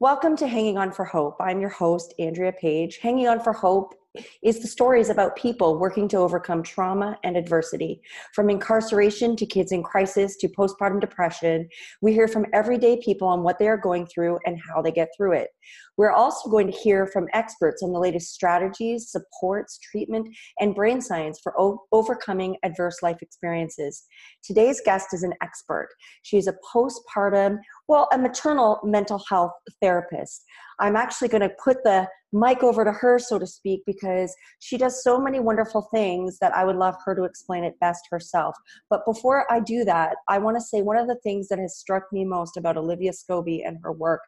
[0.00, 1.36] Welcome to Hanging On for Hope.
[1.38, 2.98] I'm your host, Andrea Page.
[3.00, 3.94] Hanging On for Hope
[4.42, 8.00] is the stories about people working to overcome trauma and adversity.
[8.32, 11.68] From incarceration to kids in crisis to postpartum depression,
[12.00, 15.08] we hear from everyday people on what they are going through and how they get
[15.16, 15.50] through it.
[15.96, 21.00] We're also going to hear from experts on the latest strategies, supports, treatment, and brain
[21.00, 24.04] science for o- overcoming adverse life experiences.
[24.42, 25.88] Today's guest is an expert.
[26.22, 27.58] She is a postpartum,
[27.88, 30.44] well, a maternal mental health therapist.
[30.80, 34.76] I'm actually going to put the mic over to her, so to speak, because she
[34.76, 38.56] does so many wonderful things that I would love her to explain it best herself.
[38.90, 41.76] But before I do that, I want to say one of the things that has
[41.76, 44.22] struck me most about Olivia Scobie and her work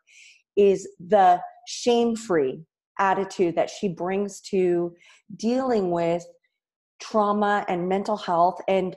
[0.56, 2.62] is the shame free
[2.98, 4.94] attitude that she brings to
[5.36, 6.24] dealing with
[7.00, 8.96] trauma and mental health and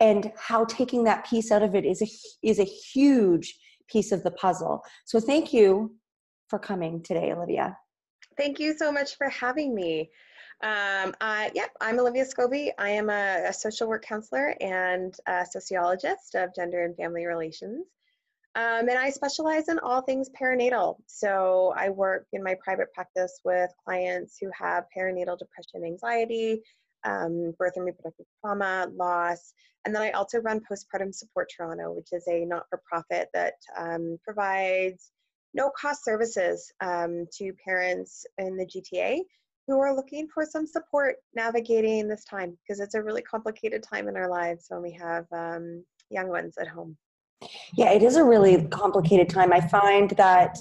[0.00, 3.56] and how taking that piece out of it is a is a huge
[3.88, 5.94] piece of the puzzle so thank you
[6.48, 7.76] for coming today olivia
[8.36, 10.10] Thank you so much for having me.
[10.62, 12.70] Um, I, yep, I'm Olivia Scobie.
[12.78, 17.86] I am a, a, social work counselor and a sociologist of gender and family relations.
[18.54, 20.96] Um, and I specialize in all things perinatal.
[21.06, 26.62] So I work in my private practice with clients who have perinatal depression, anxiety,
[27.04, 29.54] um, birth and reproductive trauma, loss.
[29.84, 33.54] And then I also run Postpartum Support Toronto, which is a not for profit that
[33.76, 35.10] um, provides
[35.54, 39.20] no cost services um, to parents in the GTA
[39.66, 44.08] who are looking for some support navigating this time because it's a really complicated time
[44.08, 46.96] in our lives when we have um, young ones at home.
[47.76, 49.52] Yeah, it is a really complicated time.
[49.52, 50.58] I find that,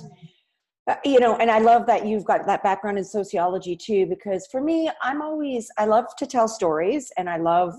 [0.88, 4.48] uh, you know, and I love that you've got that background in sociology too, because
[4.52, 7.76] for me, I'm always, I love to tell stories and I love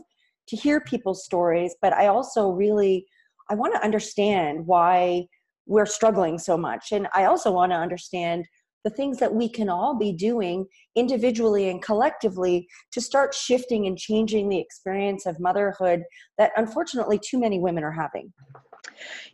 [0.49, 3.07] to hear people's stories, but I also really,
[3.51, 5.27] I want to understand why
[5.67, 6.93] we're struggling so much.
[6.93, 8.47] And I also want to understand
[8.85, 10.67] the things that we can all be doing
[10.97, 16.03] individually and collectively to start shifting and changing the experience of motherhood
[16.39, 18.33] that unfortunately too many women are having.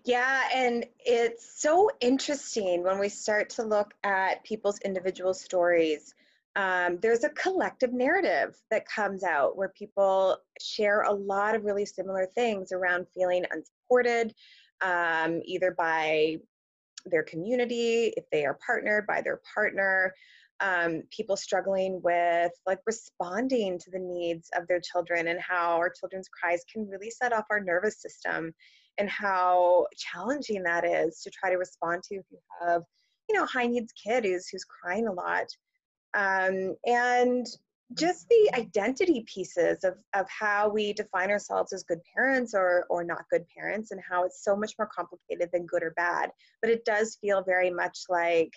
[0.04, 6.14] Yeah, and it's so interesting when we start to look at people's individual stories.
[6.56, 11.86] Um, there's a collective narrative that comes out where people share a lot of really
[11.86, 14.34] similar things around feeling unsupported,
[14.80, 16.38] um, either by
[17.06, 20.14] their community, if they are partnered by their partner,
[20.60, 25.90] um, people struggling with like responding to the needs of their children and how our
[25.90, 28.52] children's cries can really set off our nervous system
[28.98, 32.82] and how challenging that is to try to respond to if you have
[33.28, 35.46] you know high needs kid who's who's crying a lot.
[36.14, 37.46] Um, and
[37.94, 43.02] just the identity pieces of, of how we define ourselves as good parents or, or
[43.02, 46.30] not good parents and how it's so much more complicated than good or bad.
[46.60, 48.50] But it does feel very much like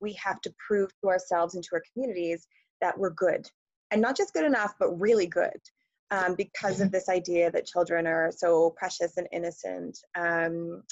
[0.00, 2.46] we have to prove to ourselves and to our communities
[2.80, 3.46] that we're good.
[3.90, 5.60] And not just good enough but really good
[6.10, 6.94] um, because of mm-hmm.
[6.94, 10.82] this idea that children are so precious and innocent um,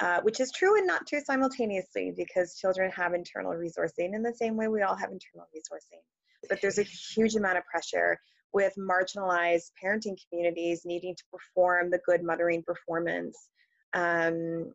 [0.00, 4.34] uh, which is true and not true simultaneously because children have internal resourcing in the
[4.34, 6.00] same way we all have internal resourcing
[6.48, 8.18] but there's a huge amount of pressure
[8.52, 13.48] with marginalized parenting communities needing to perform the good mothering performance
[13.94, 14.72] um,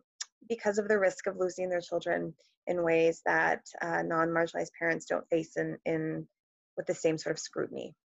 [0.50, 2.34] because of the risk of losing their children
[2.68, 6.28] in ways that uh, non-marginalized parents don't face in, in
[6.76, 7.96] with the same sort of scrutiny.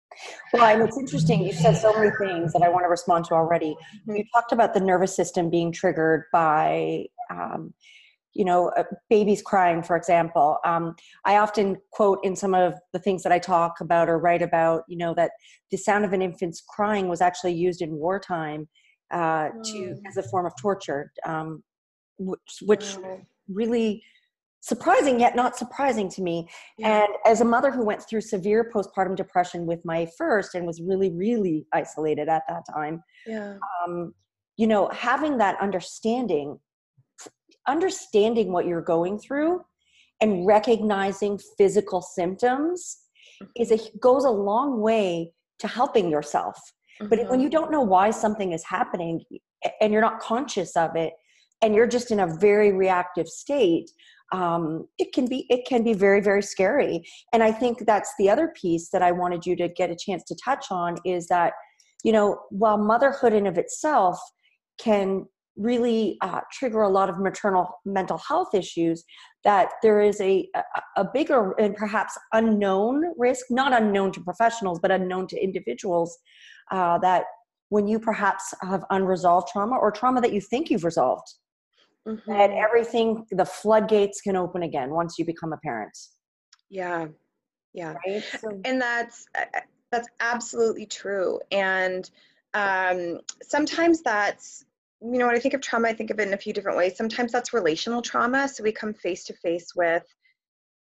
[0.53, 1.45] Well, and it's interesting.
[1.45, 3.71] You said so many things that I want to respond to already.
[3.71, 4.17] Mm-hmm.
[4.17, 7.75] You talked about the nervous system being triggered by um,
[8.35, 12.99] you know uh, babies crying for example um, i often quote in some of the
[12.99, 15.33] things that i talk about or write about you know that
[15.71, 18.67] the sound of an infant's crying was actually used in wartime
[19.13, 20.01] uh, to mm.
[20.09, 21.63] as a form of torture um,
[22.19, 22.97] which, which
[23.49, 24.03] really
[24.63, 27.03] surprising yet not surprising to me yeah.
[27.03, 30.81] and as a mother who went through severe postpartum depression with my first and was
[30.81, 33.57] really really isolated at that time yeah.
[33.85, 34.15] um,
[34.57, 36.59] you know having that understanding
[37.69, 39.61] understanding what you're going through
[40.21, 42.99] and recognizing physical symptoms
[43.57, 46.57] is a goes a long way to helping yourself
[47.01, 47.09] mm-hmm.
[47.09, 47.41] but when mm-hmm.
[47.41, 49.21] you don't know why something is happening
[49.81, 51.15] and you're not conscious of it
[51.63, 53.91] and you're just in a very reactive state
[54.33, 57.05] um, it can be it can be very very scary.
[57.33, 60.23] And i think that's the other piece that i wanted you to get a chance
[60.25, 61.53] to touch on is that
[62.05, 64.19] you know while motherhood in of itself
[64.79, 65.27] can
[65.57, 69.05] really uh, trigger a lot of maternal mental health issues
[69.45, 70.49] that there is a,
[70.97, 76.19] a, bigger and perhaps unknown risk not unknown to professionals but unknown to individuals
[76.71, 77.25] uh, that
[77.69, 81.27] when you perhaps have unresolved trauma or trauma that you think you've resolved
[82.07, 82.31] mm-hmm.
[82.31, 85.97] that everything, the floodgates can open again once you become a parent.
[86.71, 87.09] Yeah.
[87.73, 87.95] Yeah.
[88.07, 88.25] Right?
[88.41, 89.61] So, and that's, uh, uh,
[89.91, 91.41] that's absolutely true.
[91.51, 92.09] And
[92.55, 94.65] um, sometimes that's,
[95.01, 96.79] you know, when I think of trauma, I think of it in a few different
[96.79, 96.97] ways.
[96.97, 98.49] Sometimes that's relational trauma.
[98.49, 100.05] So we come face to face with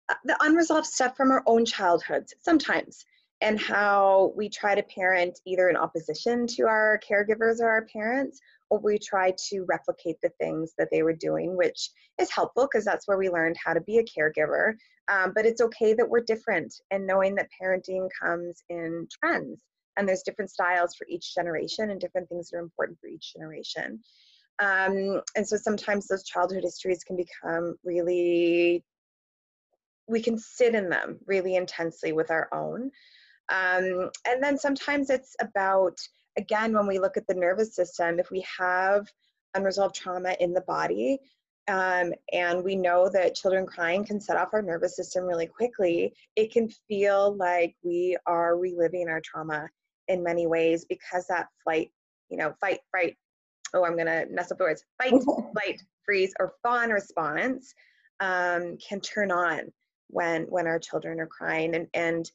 [0.08, 3.04] uh, the unresolved stuff from our own childhoods sometimes
[3.40, 8.40] and how we try to parent either in opposition to our caregivers or our parents
[8.82, 11.90] we try to replicate the things that they were doing which
[12.20, 14.74] is helpful because that's where we learned how to be a caregiver.
[15.08, 19.60] Um, but it's okay that we're different and knowing that parenting comes in trends
[19.96, 23.34] and there's different styles for each generation and different things that are important for each
[23.34, 24.00] generation.
[24.60, 28.84] Um, and so sometimes those childhood histories can become really
[30.06, 32.90] we can sit in them really intensely with our own.
[33.48, 35.98] Um, and then sometimes it's about,
[36.36, 39.08] again, when we look at the nervous system, if we have
[39.54, 41.18] unresolved trauma in the body,
[41.68, 46.12] um, and we know that children crying can set off our nervous system really quickly,
[46.36, 49.68] it can feel like we are reliving our trauma
[50.08, 51.90] in many ways because that flight,
[52.28, 53.16] you know, fight, fright,
[53.72, 55.14] oh, I'm gonna mess up the words, fight,
[55.52, 57.72] flight, freeze, or fawn response
[58.20, 59.72] um, can turn on
[60.08, 61.74] when when our children are crying.
[61.74, 62.30] And, and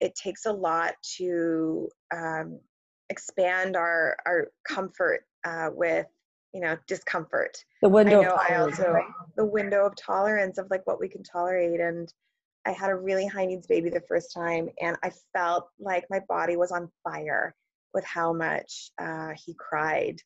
[0.00, 2.60] it takes a lot to um,
[3.10, 6.06] expand our our comfort uh, with
[6.52, 9.04] you know discomfort the window I know I also right?
[9.36, 12.12] the window of tolerance of like what we can tolerate and
[12.66, 16.20] I had a really high needs baby the first time and I felt like my
[16.28, 17.54] body was on fire
[17.92, 20.16] with how much uh, he cried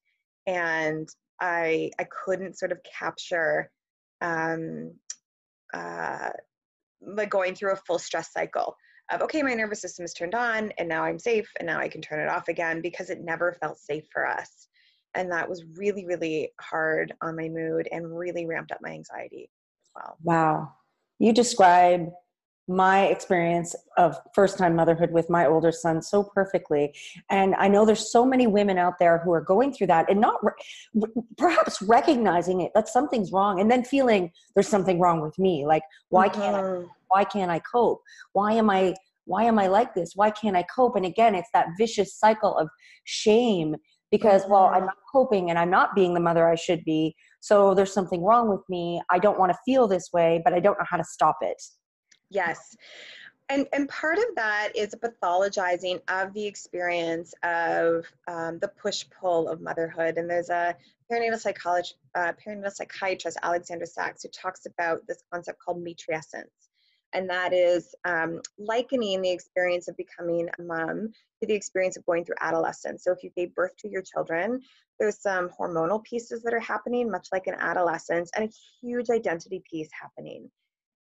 [0.47, 1.09] and
[1.41, 3.71] I I couldn't sort of capture
[4.21, 4.93] um,
[5.73, 6.31] uh,
[7.01, 8.77] like going through a full stress cycle
[9.11, 11.89] of okay my nervous system is turned on and now i'm safe and now i
[11.89, 14.69] can turn it off again because it never felt safe for us.
[15.15, 19.51] And that was really really hard on my mood and really ramped up my anxiety
[19.83, 20.17] as well.
[20.23, 20.73] Wow.
[21.19, 22.11] You describe
[22.69, 26.95] my experience of first time motherhood with my older son so perfectly.
[27.31, 30.21] And i know there's so many women out there who are going through that and
[30.21, 30.39] not
[30.95, 31.09] re-
[31.39, 35.65] perhaps recognizing it that something's wrong and then feeling there's something wrong with me.
[35.67, 36.87] Like why can't I, mm-hmm.
[37.09, 38.01] Why can't i cope
[38.33, 38.95] why am i
[39.25, 42.57] why am i like this why can't i cope and again it's that vicious cycle
[42.57, 42.69] of
[43.05, 43.77] shame
[44.11, 44.87] because well i'm mm-hmm.
[44.87, 48.49] not coping and i'm not being the mother i should be so there's something wrong
[48.49, 51.05] with me i don't want to feel this way but i don't know how to
[51.05, 51.61] stop it
[52.31, 52.77] Yes.
[53.51, 59.07] And, and part of that is a pathologizing of the experience of um, the push
[59.19, 60.19] pull of motherhood.
[60.19, 60.77] And there's a
[61.11, 66.68] perinatal psychologist, uh, perinatal psychiatrist, Alexandra Sacks, who talks about this concept called matrescence.
[67.15, 71.09] And that is um, likening the experience of becoming a mom
[71.41, 73.05] to the experience of going through adolescence.
[73.05, 74.61] So if you gave birth to your children,
[74.99, 78.53] there's some hormonal pieces that are happening, much like in adolescence, and a
[78.83, 80.51] huge identity piece happening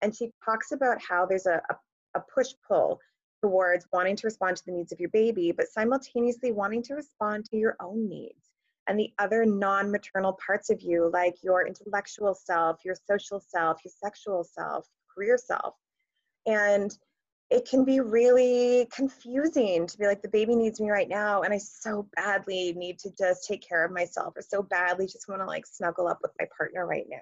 [0.02, 3.00] and she talks about how there's a, a, a push pull
[3.42, 7.44] towards wanting to respond to the needs of your baby, but simultaneously wanting to respond
[7.46, 8.50] to your own needs
[8.86, 13.78] and the other non maternal parts of you, like your intellectual self, your social self,
[13.84, 15.74] your sexual self, career self.
[16.48, 16.96] And
[17.50, 21.54] it can be really confusing to be like, the baby needs me right now, and
[21.54, 25.40] I so badly need to just take care of myself, or so badly just want
[25.40, 27.18] to like snuggle up with my partner right now.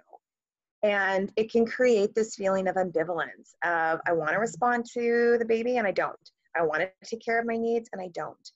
[0.82, 5.44] And it can create this feeling of ambivalence of I want to respond to the
[5.44, 6.30] baby and I don't.
[6.56, 8.50] I want to take care of my needs and I don't.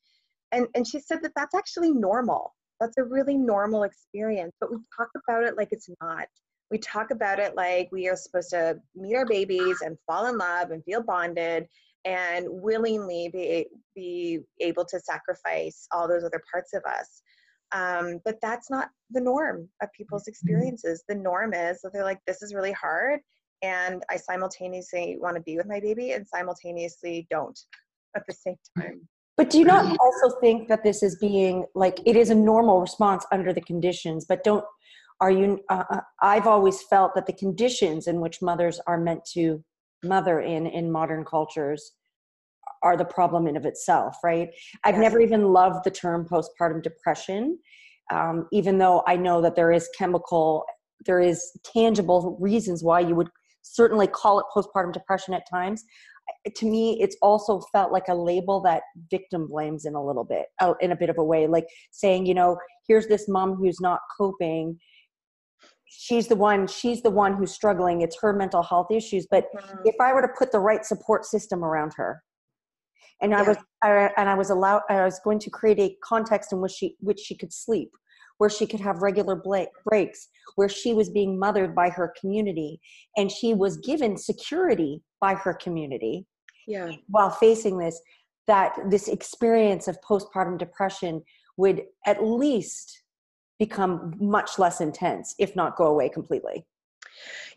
[0.52, 2.54] And, and she said that that's actually normal.
[2.78, 6.28] That's a really normal experience, but we talk about it like it's not.
[6.70, 10.38] We talk about it like we are supposed to meet our babies and fall in
[10.38, 11.66] love and feel bonded
[12.04, 17.22] and willingly be, be able to sacrifice all those other parts of us.
[17.72, 20.30] Um, but that's not the norm of people's mm-hmm.
[20.30, 21.04] experiences.
[21.08, 23.20] The norm is that they're like, this is really hard.
[23.62, 27.58] And I simultaneously want to be with my baby and simultaneously don't
[28.16, 29.06] at the same time.
[29.36, 32.80] But do you not also think that this is being like, it is a normal
[32.80, 34.64] response under the conditions, but don't,
[35.20, 39.24] are you, uh, uh I've always felt that the conditions in which mothers are meant
[39.34, 39.62] to
[40.02, 41.92] mother in, in modern cultures
[42.82, 44.48] are the problem in of itself right
[44.84, 45.02] i've yes.
[45.02, 47.58] never even loved the term postpartum depression
[48.10, 50.64] um, even though i know that there is chemical
[51.06, 53.28] there is tangible reasons why you would
[53.62, 55.84] certainly call it postpartum depression at times
[56.56, 60.46] to me it's also felt like a label that victim blames in a little bit
[60.80, 62.56] in a bit of a way like saying you know
[62.88, 64.78] here's this mom who's not coping
[65.90, 69.78] she's the one she's the one who's struggling it's her mental health issues but mm-hmm.
[69.85, 72.23] if i were to put the right support system around her
[73.23, 73.40] and yeah.
[73.40, 76.61] I was I, and I was allowed I was going to create a context in
[76.62, 77.90] which she which she could sleep
[78.40, 79.37] where she could have regular
[79.85, 82.80] breaks, where she was being mothered by her community,
[83.18, 86.26] and she was given security by her community.
[86.66, 86.92] Yeah.
[87.09, 88.00] While facing this,
[88.47, 91.23] that this experience of postpartum depression
[91.59, 93.02] would at least
[93.60, 96.66] become much less intense, if not go away completely.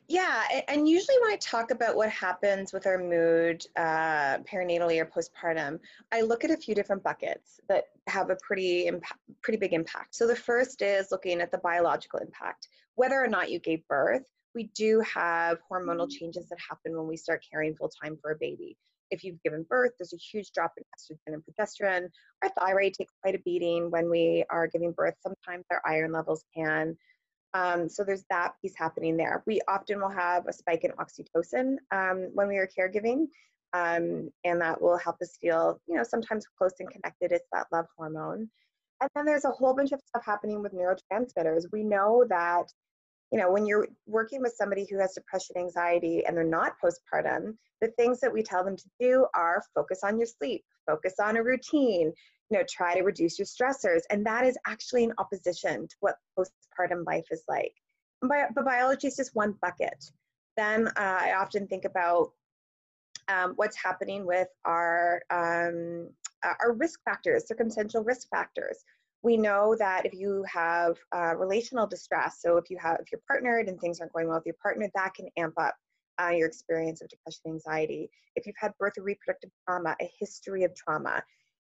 [0.09, 5.05] Yeah, and usually when I talk about what happens with our mood uh, perinatally or
[5.05, 5.79] postpartum,
[6.11, 10.13] I look at a few different buckets that have a pretty impact, pretty big impact.
[10.13, 12.67] So the first is looking at the biological impact.
[12.95, 17.15] Whether or not you gave birth, we do have hormonal changes that happen when we
[17.15, 18.77] start caring full time for a baby.
[19.13, 22.09] If you've given birth, there's a huge drop in estrogen and progesterone.
[22.41, 25.13] Our thyroid takes quite a beating when we are giving birth.
[25.21, 26.97] Sometimes our iron levels can.
[27.53, 29.43] Um, so there's that piece happening there.
[29.45, 33.27] We often will have a spike in oxytocin um, when we are caregiving,
[33.73, 37.31] um, and that will help us feel, you know, sometimes close and connected.
[37.31, 38.49] It's that love hormone.
[39.01, 41.65] And then there's a whole bunch of stuff happening with neurotransmitters.
[41.71, 42.65] We know that,
[43.33, 47.55] you know, when you're working with somebody who has depression, anxiety, and they're not postpartum,
[47.81, 51.37] the things that we tell them to do are focus on your sleep, focus on
[51.37, 52.13] a routine,
[52.51, 54.01] you know, try to reduce your stressors.
[54.11, 57.73] And that is actually in opposition to what postpartum life is like.
[58.21, 60.11] And But, biology is just one bucket.
[60.55, 62.33] Then uh, I often think about
[63.29, 66.09] um, what's happening with our um,
[66.43, 68.83] our risk factors, circumstantial risk factors.
[69.23, 73.21] We know that if you have uh, relational distress, so if you have if you're
[73.27, 75.75] partnered and things aren't going well with your partner, that can amp up
[76.21, 78.09] uh, your experience of depression, and anxiety.
[78.35, 81.23] If you've had birth or reproductive trauma, a history of trauma,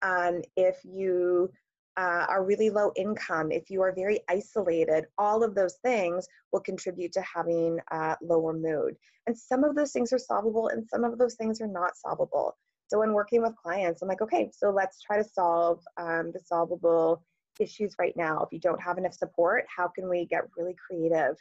[0.02, 1.50] um, if you
[1.96, 6.60] uh, are really low income, if you are very isolated, all of those things will
[6.60, 8.96] contribute to having uh, lower mood.
[9.26, 12.56] And some of those things are solvable and some of those things are not solvable.
[12.88, 16.40] So when working with clients, I'm like, okay, so let's try to solve um, the
[16.44, 17.22] solvable
[17.60, 18.40] issues right now.
[18.42, 21.36] If you don't have enough support, how can we get really creative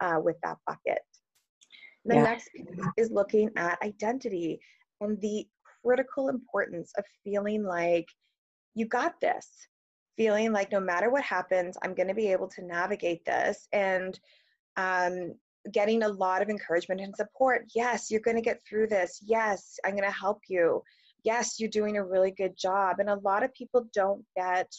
[0.00, 1.02] uh, with that bucket?
[2.04, 2.22] The yeah.
[2.22, 2.66] next piece
[2.96, 4.60] is looking at identity
[5.00, 5.46] and the
[5.82, 8.06] critical importance of feeling like
[8.74, 9.48] you got this,
[10.16, 14.18] feeling like no matter what happens, I'm going to be able to navigate this and
[14.76, 15.34] um,
[15.72, 17.66] getting a lot of encouragement and support.
[17.74, 19.20] Yes, you're going to get through this.
[19.24, 20.82] Yes, I'm going to help you.
[21.22, 22.96] Yes, you're doing a really good job.
[22.98, 24.70] And a lot of people don't get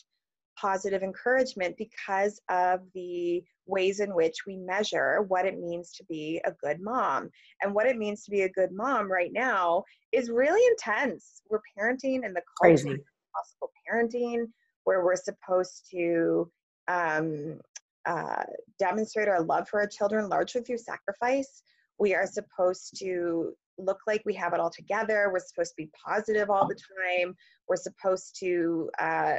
[0.60, 6.42] positive encouragement because of the ways in which we measure what it means to be
[6.46, 7.30] a good mom.
[7.62, 11.42] And what it means to be a good mom right now is really intense.
[11.50, 13.00] We're parenting in the culture of
[13.36, 14.46] possible parenting,
[14.84, 16.50] where we're supposed to
[16.88, 17.60] um,
[18.06, 18.44] uh,
[18.80, 21.64] demonstrate our love for our children largely through sacrifice.
[21.98, 25.30] We are supposed to look like we have it all together.
[25.32, 27.36] We're supposed to be positive all the time.
[27.68, 29.38] We're supposed to uh,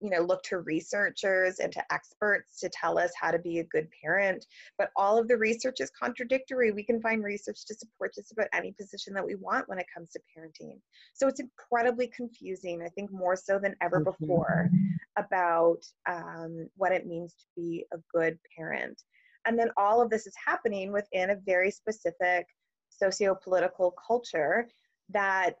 [0.00, 3.64] you know look to researchers and to experts to tell us how to be a
[3.64, 4.46] good parent
[4.78, 6.72] but all of the research is contradictory.
[6.72, 9.86] We can find research to support just about any position that we want when it
[9.94, 10.78] comes to parenting.
[11.12, 14.70] So it's incredibly confusing i think more so than ever before
[15.16, 19.02] about um, what it means to be a good parent.
[19.46, 22.46] And then all of this is happening within a very specific
[22.90, 24.68] socio-political culture
[25.10, 25.56] that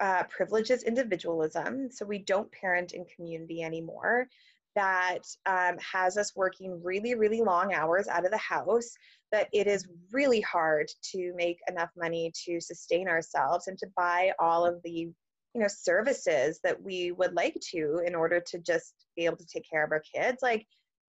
[0.00, 4.28] uh, privileges individualism, so we don't parent in community anymore.
[4.74, 8.90] That um, has us working really, really long hours out of the house.
[9.32, 14.32] That it is really hard to make enough money to sustain ourselves and to buy
[14.38, 15.08] all of the
[15.54, 19.46] you know services that we would like to in order to just be able to
[19.46, 20.66] take care of our kids like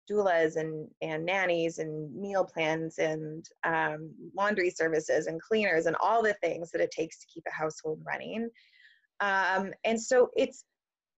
[0.09, 6.23] doulas and, and nannies and meal plans and um, laundry services and cleaners and all
[6.23, 8.49] the things that it takes to keep a household running
[9.19, 10.63] um, and so it's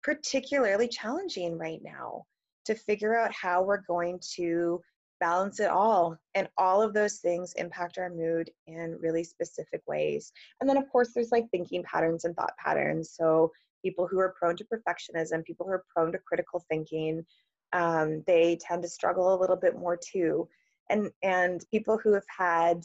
[0.04, 2.26] particularly challenging right now
[2.66, 4.82] to figure out how we're going to
[5.20, 6.18] balance it all.
[6.36, 10.32] And all of those things impact our mood in really specific ways.
[10.60, 13.12] And then, of course, there's like thinking patterns and thought patterns.
[13.16, 13.52] So,
[13.84, 17.26] people who are prone to perfectionism, people who are prone to critical thinking,
[17.74, 20.48] um, they tend to struggle a little bit more too.
[20.90, 22.84] And, and people who have had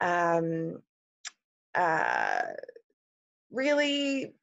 [0.00, 0.82] um,
[1.74, 2.42] uh,
[3.50, 4.34] really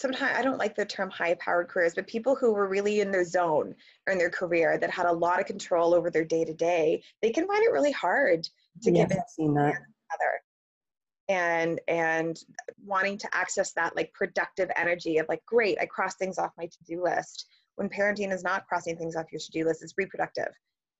[0.00, 3.10] sometimes I don't like the term high powered careers, but people who were really in
[3.10, 3.74] their zone
[4.06, 7.02] or in their career that had a lot of control over their day to day,
[7.20, 8.44] they can find it really hard
[8.82, 9.74] to yes, give it seen that.
[9.74, 10.40] other.
[11.28, 12.40] And and
[12.84, 16.64] wanting to access that like productive energy of like, great, I crossed things off my
[16.64, 17.46] to-do list.
[17.76, 20.48] When parenting is not crossing things off your to-do list, it's reproductive.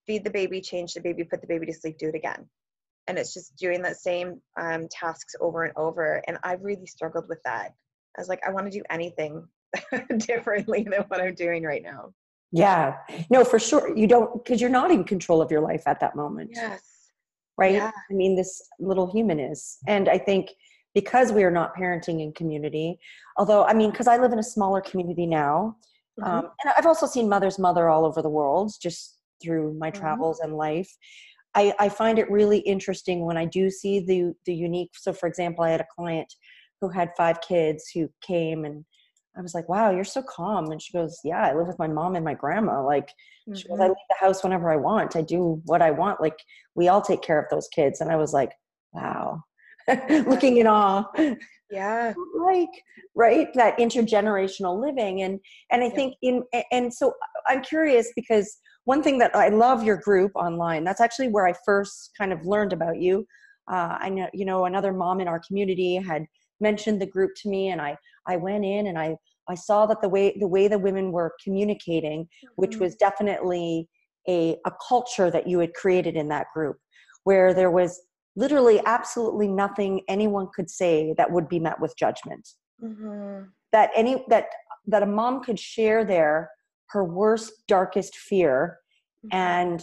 [0.07, 2.49] Feed the baby, change the baby, put the baby to sleep, do it again.
[3.09, 6.23] And it's just doing the same um, tasks over and over.
[6.29, 7.73] And I've really struggled with that
[8.17, 9.47] I was like, I want to do anything
[10.19, 12.13] differently than what I'm doing right now.
[12.53, 12.97] Yeah.
[13.31, 13.97] No, for sure.
[13.97, 16.51] You don't, because you're not in control of your life at that moment.
[16.53, 16.83] Yes.
[17.57, 17.75] Right.
[17.75, 17.91] Yeah.
[18.11, 19.79] I mean, this little human is.
[19.87, 20.51] And I think
[20.95, 22.99] because we are not parenting in community,
[23.37, 25.77] although, I mean, because I live in a smaller community now,
[26.19, 26.27] Mhm.
[26.27, 29.95] um, and I've also seen mother's mother all over the world just through my Mhm.
[29.95, 30.91] travels and life.
[31.55, 34.91] I, I find it really interesting when I do see the the unique.
[34.97, 36.33] So, for example, I had a client
[36.81, 38.85] who had five kids who came and
[39.37, 41.87] I was like, "Wow, you're so calm." And she goes, "Yeah, I live with my
[41.87, 42.83] mom and my grandma.
[42.83, 43.11] Like,
[43.53, 43.89] she goes, I Mhm.
[43.89, 45.15] leave the house whenever I want.
[45.15, 46.21] I do what I want.
[46.21, 46.37] Like,
[46.75, 48.53] we all take care of those kids." And I was like,
[48.93, 49.45] "Wow,"
[50.09, 51.05] looking in awe
[51.71, 52.15] Yeah.
[52.41, 52.71] like
[53.15, 55.95] right that intergenerational living and and i Yeah.
[55.95, 57.13] think in and so
[57.49, 61.53] i'm curious because one thing that i love your group online that's actually where i
[61.65, 63.27] first kind of learned about you
[63.71, 66.25] uh, i know you know another mom in our community had
[66.61, 69.17] mentioned the group to me and i i went in and i
[69.49, 72.81] i saw that the way the way the women were communicating which Mhm.
[72.81, 73.89] was definitely
[74.29, 76.77] a a culture that you had created in that group
[77.25, 78.01] where there was
[78.37, 82.49] literally absolutely nothing anyone could say that would be met with judgment
[82.83, 83.51] Mhm.
[83.73, 84.47] that any that
[84.87, 86.51] that a mom could share there
[86.91, 88.79] her worst darkest fear
[89.25, 89.31] Mhm.
[89.33, 89.83] and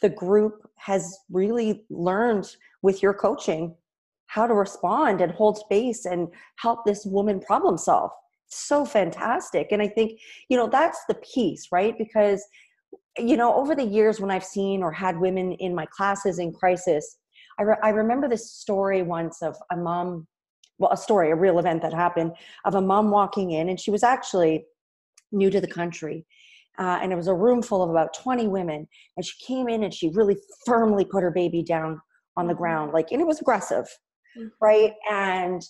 [0.00, 3.76] the group has really learned with your coaching
[4.32, 8.10] how to respond and hold space and help this woman problem solve.
[8.46, 9.68] So fantastic.
[9.72, 11.94] And i think you know that's the piece right?
[11.98, 12.42] Because
[13.18, 16.52] you know over the years when i've seen or had women in my classes in
[16.52, 17.18] crisis
[17.58, 20.26] i, re- I remember this story once of a mom
[20.78, 22.32] well a story a real event that happened
[22.64, 24.64] of a mom walking in and she was actually
[25.30, 26.24] new to the country
[26.78, 29.82] uh, and it was a room full of about 20 women and she came in
[29.84, 32.00] and she really firmly put her baby down
[32.38, 32.58] on the Mhm.
[32.58, 33.86] ground like and it was aggressive
[34.36, 34.50] Mhm.
[34.60, 35.62] right and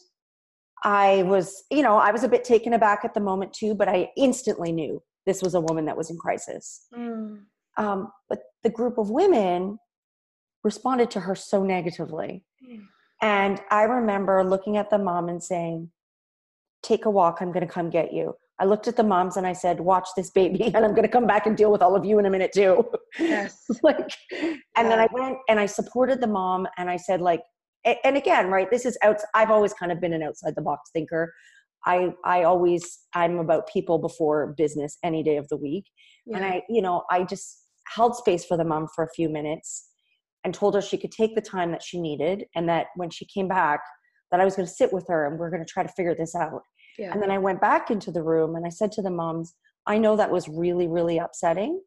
[0.84, 3.88] i was you know i was a bit taken aback at the moment too but
[3.88, 7.44] i instantly knew this was a woman that was in crisis Mm.
[7.76, 9.78] um, but the group of women
[10.64, 12.82] responded to her so negatively Mm.
[13.20, 15.90] and i remember looking at the mom and saying
[16.82, 19.46] take a walk i'm going to come get you i looked at the moms and
[19.46, 21.94] i said watch this baby and i'm going to come back and deal with all
[21.96, 22.84] of you in a minute too
[23.18, 23.64] Yes.
[23.82, 24.10] like
[24.76, 27.42] and then i went and i supported the mom and i said like
[27.84, 30.90] and again right this is out i've always kind of been an outside the box
[30.92, 31.32] thinker.
[31.84, 35.86] I i always i'm about people before business any day of the week.
[36.32, 39.88] And i you know i just held space for the mom for a few minutes
[40.44, 43.26] and told her she could take the time that she needed and that when she
[43.26, 43.80] came back
[44.30, 46.14] that i was going to sit with her and we're going to try to figure
[46.14, 46.62] this out.
[46.98, 47.12] Yeah.
[47.12, 49.54] and then i went back into the room and i said to the moms
[49.86, 51.80] i know that was really really upsetting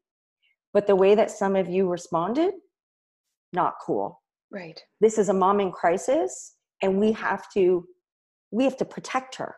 [0.73, 2.53] but the way that some of you responded
[3.53, 4.81] not cool Right.
[5.01, 7.85] this is a mom in crisis and we have to
[8.51, 9.55] we have to protect her.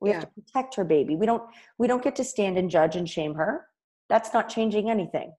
[0.00, 1.16] We have to protect her baby.
[1.16, 1.42] We don't
[1.78, 3.66] we don't get to stand and judge and shame her.
[4.10, 5.32] That's not changing anything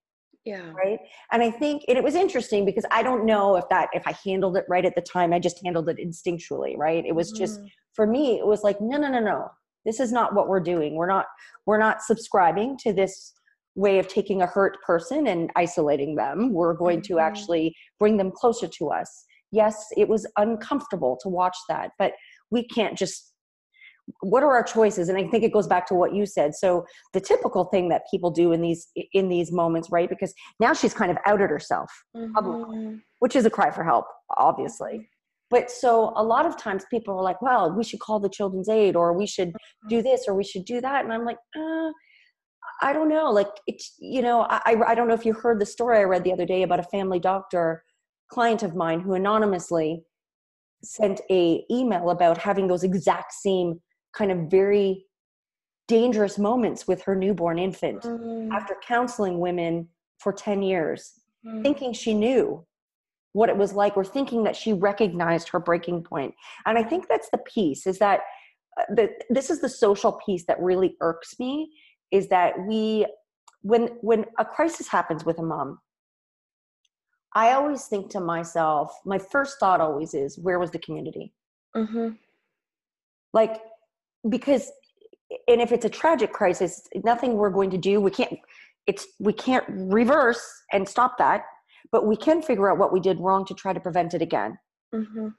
[0.46, 0.72] Yeah.
[0.72, 1.00] right?
[1.32, 4.16] And i think and it was interesting because i don't know if that if i
[4.26, 7.06] handled it right at the time i just handled it instinctually right?
[7.06, 7.70] It was just Mhm.
[7.94, 9.50] for me it was like no no no no.
[9.86, 10.96] This is not what we're doing.
[10.96, 11.28] We're not
[11.66, 13.34] we're not subscribing to this
[13.78, 16.52] way of taking a hurt person and isolating them.
[16.52, 17.22] We're going to Mhm.
[17.22, 19.10] actually bring them closer to us.
[19.52, 22.12] Yes it was uncomfortable to watch that but
[22.52, 23.34] we can't just
[24.22, 25.10] what are our choices?
[25.10, 26.56] And i think it goes back to what you said.
[26.56, 28.82] So the typical thing that people do in these
[29.20, 30.10] in these moments right?
[30.10, 31.90] Because now she's kind of outed herself
[32.34, 32.78] publicly.
[32.78, 33.02] Mhm.
[33.20, 34.06] which is a cry for help
[34.38, 34.96] obviously.
[35.50, 38.70] But so a lot of times people are like well we should call the children's
[38.70, 39.52] aid or we should
[39.94, 41.00] do this or we should do that.
[41.04, 41.90] And i'm like uh,
[42.82, 45.66] i don't know like it's you know I, I- don't know if you heard the
[45.66, 47.84] story i read the other day about a family doctor
[48.30, 50.04] client of mine who anonymously
[50.84, 53.82] sent a email about having those exact same
[54.14, 55.06] kind of very
[55.88, 58.52] dangerous moments with her newborn infant Mhm.
[58.52, 61.14] after counseling women for 10 years
[61.46, 61.64] Mhm.
[61.64, 62.66] thinking she knew
[63.34, 66.34] what it was like or thinking that she recognized her breaking point
[66.66, 68.22] and i think that's the piece is that
[68.78, 71.72] uh, the, this is the social piece that really irks me
[72.12, 73.06] is that we
[73.62, 75.80] when when a crisis happens with a mom
[77.34, 81.34] i always think to myself my first thought always is where was the community
[81.76, 82.18] Mhm.
[83.34, 83.62] like
[84.30, 84.72] because
[85.48, 88.40] and if it's a tragic crisis nothing we're going to do we can't
[88.88, 91.44] it's we can't reverse and stop that
[91.92, 94.58] but we can figure out what we did wrong to try to prevent it again
[94.94, 95.36] Mhm.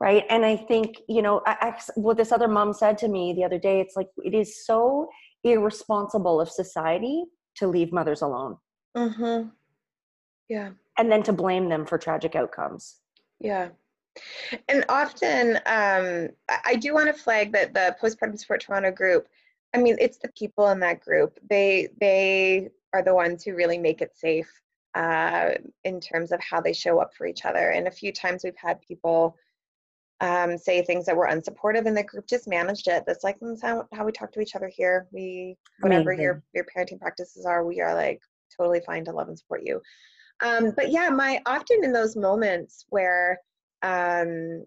[0.00, 3.32] right and i think you know I, I, what this other mom said to me
[3.32, 5.08] the other day it's like it is so
[5.44, 7.24] irresponsible of society
[7.56, 8.56] to leave mothers alone
[8.96, 9.52] Mhm.
[10.48, 10.70] Yeah.
[10.98, 13.00] and then to blame them for tragic outcomes
[13.38, 13.70] Yeah.
[14.68, 19.28] And often, um, I I do want to flag that the postpartum support Toronto group.
[19.72, 21.38] I mean, it's the people in that group.
[21.48, 24.50] They they are the ones who really make it safe
[24.96, 25.52] uh,
[25.84, 27.70] in terms of how they show up for each other.
[27.70, 29.36] And a few times we've had people
[30.20, 33.04] um, say things that were unsupportive, and the group just managed it.
[33.06, 35.06] That's like that's how, how we talk to each other here.
[35.12, 36.22] We whatever Amazing.
[36.22, 38.20] your your parenting practices are, we are like
[38.56, 39.80] totally fine to love and support you.
[40.42, 43.38] Um, but yeah, my often in those moments where
[43.82, 44.64] um,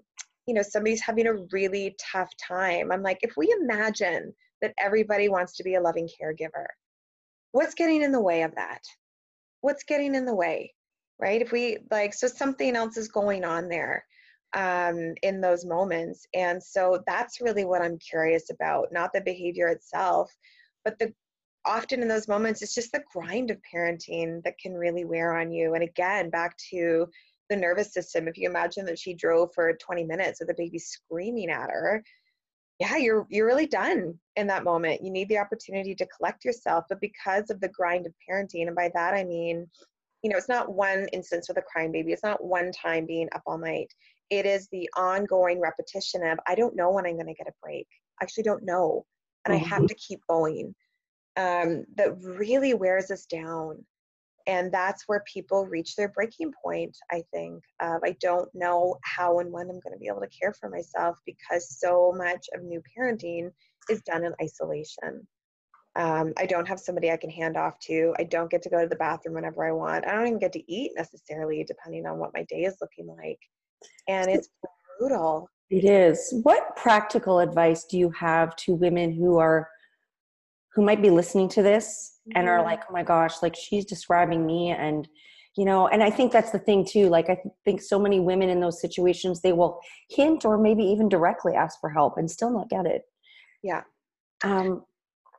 [0.48, 5.30] you know somebody's having a really tough time, I'm like, if we imagine that everybody
[5.30, 6.66] wants to be a loving caregiver,
[7.52, 8.82] what's getting in the way of that?
[9.62, 10.74] What's getting in the way?
[11.20, 11.42] Right?
[11.42, 14.04] If we like, so something else is going on there
[14.54, 16.26] um, in those moments.
[16.34, 20.32] And so that's really what I'm curious about, not the behavior itself,
[20.84, 21.14] but the
[21.66, 25.52] often in those moments, it's just the grind of parenting that can really wear on
[25.52, 25.74] you.
[25.76, 27.08] And again, back to
[27.50, 30.80] the nervous system, if you imagine that she drove for 20 minutes with the baby
[30.80, 32.04] screaming at her,
[32.80, 35.04] yeah, you're you're really done in that moment.
[35.04, 38.76] You need the opportunity to collect yourself, but because of the grind of parenting, and
[38.76, 39.70] by that I mean,
[40.24, 42.12] you know, it's not one instance with a crying baby.
[42.12, 43.94] It's not one time being up all night.
[44.30, 47.54] It is the ongoing repetition of I don't know when I'm going to get a
[47.62, 47.88] break.
[48.20, 49.06] I actually don't know,
[49.46, 49.64] and mm-hmm.
[49.64, 49.88] I have mm-hmm.
[49.88, 50.76] to keep going
[51.36, 53.84] um, that really wears us down.
[54.46, 59.40] And that's where people reach their breaking point, I think, of I don't know how
[59.40, 62.62] and when I'm going to be able to care for myself because so much of
[62.62, 63.52] new parenting
[63.90, 65.26] is done in isolation.
[65.96, 68.14] Um, I don't have somebody I can hand off to.
[68.20, 70.06] I don't get to go to the bathroom whenever I want.
[70.06, 73.40] I don't even get to eat necessarily, depending on what my day is looking like.
[74.08, 74.50] And it's
[75.00, 75.50] brutal.
[75.70, 76.34] It is.
[76.44, 79.70] What practical advice do you have to women who are
[80.74, 84.46] who might be listening to this and are like, oh my gosh, like she's describing
[84.46, 84.70] me.
[84.72, 85.08] And,
[85.56, 87.10] you know, and I think that's the thing too.
[87.10, 91.10] Like, I think so many women in those situations, they will hint or maybe even
[91.10, 93.04] directly ask for help and still not get it.
[93.62, 93.84] Yeah.
[94.44, 94.84] Um,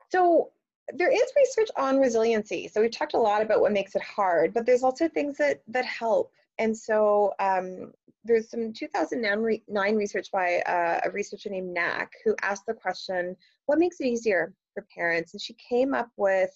[0.09, 0.51] so
[0.93, 2.69] there is research on resiliency.
[2.69, 5.61] So we've talked a lot about what makes it hard, but there's also things that
[5.67, 6.31] that help.
[6.59, 7.91] And so um,
[8.25, 13.35] there's some 2009 research by uh, a researcher named Knack who asked the question,
[13.67, 15.33] what makes it easier for parents?
[15.33, 16.49] And she came up with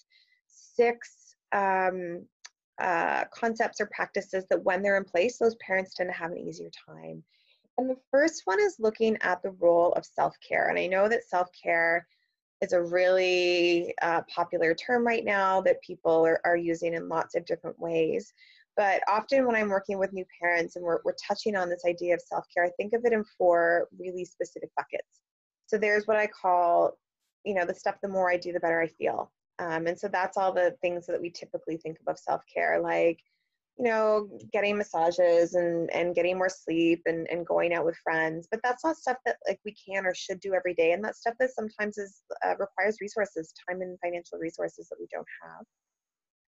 [0.47, 2.25] six um,
[2.81, 6.39] uh, concepts or practices that when they're in place, those parents tend to have an
[6.39, 7.23] easier time.
[7.77, 10.69] And the first one is looking at the role of self-care.
[10.69, 12.05] And I know that self-care
[12.61, 17.35] is a really uh, popular term right now that people are, are using in lots
[17.35, 18.33] of different ways.
[18.79, 22.13] But often when I'm working with new parents and we're, we're touching on this idea
[22.13, 25.19] of self care, I think of it in four really specific buckets.
[25.67, 26.97] So there's what I call,
[27.43, 29.33] you know, the stuff the more I do, the better I feel.
[29.59, 33.19] Um, and so that's all the things that we typically think of self care, like,
[33.77, 38.47] you know, getting massages and, and getting more sleep and, and going out with friends.
[38.49, 40.93] But that's not stuff that like we can or should do every day.
[40.93, 45.07] And that stuff that sometimes is uh, requires resources, time and financial resources that we
[45.11, 45.65] don't have.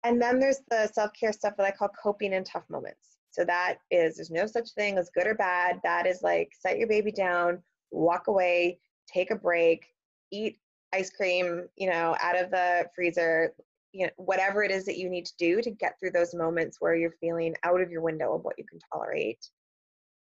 [0.04, 3.16] And then there's the self care stuff that I call coping in tough moments.
[3.30, 5.80] So that is, there's no such thing as good or bad.
[5.82, 8.78] That is like set your baby down, walk away,
[9.12, 9.86] take a break,
[10.30, 10.58] eat
[10.94, 13.54] ice cream, you know, out of the freezer,
[13.92, 16.76] you know, whatever it is that you need to do to get through those moments
[16.80, 19.48] where you're feeling out of your window of what you can tolerate.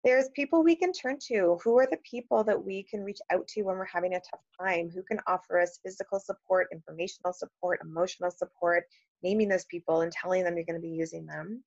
[0.04, 1.58] There's people we can turn to.
[1.64, 4.40] Who are the people that we can reach out to when we're having a tough
[4.60, 4.90] time?
[4.90, 8.86] Who can offer us physical support, informational support, emotional support,
[9.24, 11.64] naming those people and telling them you're going to be using them.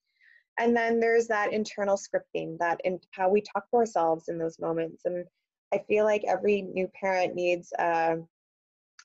[0.58, 4.58] And then there's that internal scripting, that in how we talk to ourselves in those
[4.58, 5.02] moments.
[5.04, 5.24] And
[5.72, 8.16] I feel like every new parent needs a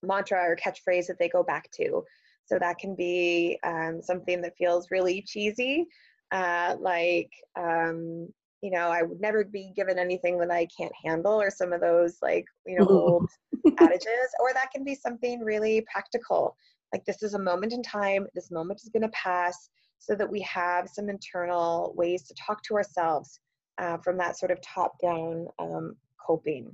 [0.04, 2.04] mantra or catchphrase that they go back to.
[2.46, 5.88] So that can be um, something that feels really cheesy,
[6.32, 8.30] uh, like, um,
[8.62, 11.82] you know, I would never be given anything that I can't handle, or some of
[11.82, 13.30] those like, you know, old
[13.80, 14.30] adages.
[14.40, 16.56] Or that can be something really practical,
[16.94, 20.30] like this is a moment in time this moment is going to pass so that
[20.30, 23.40] we have some internal ways to talk to ourselves
[23.80, 26.72] uh, from that sort of top down um, coping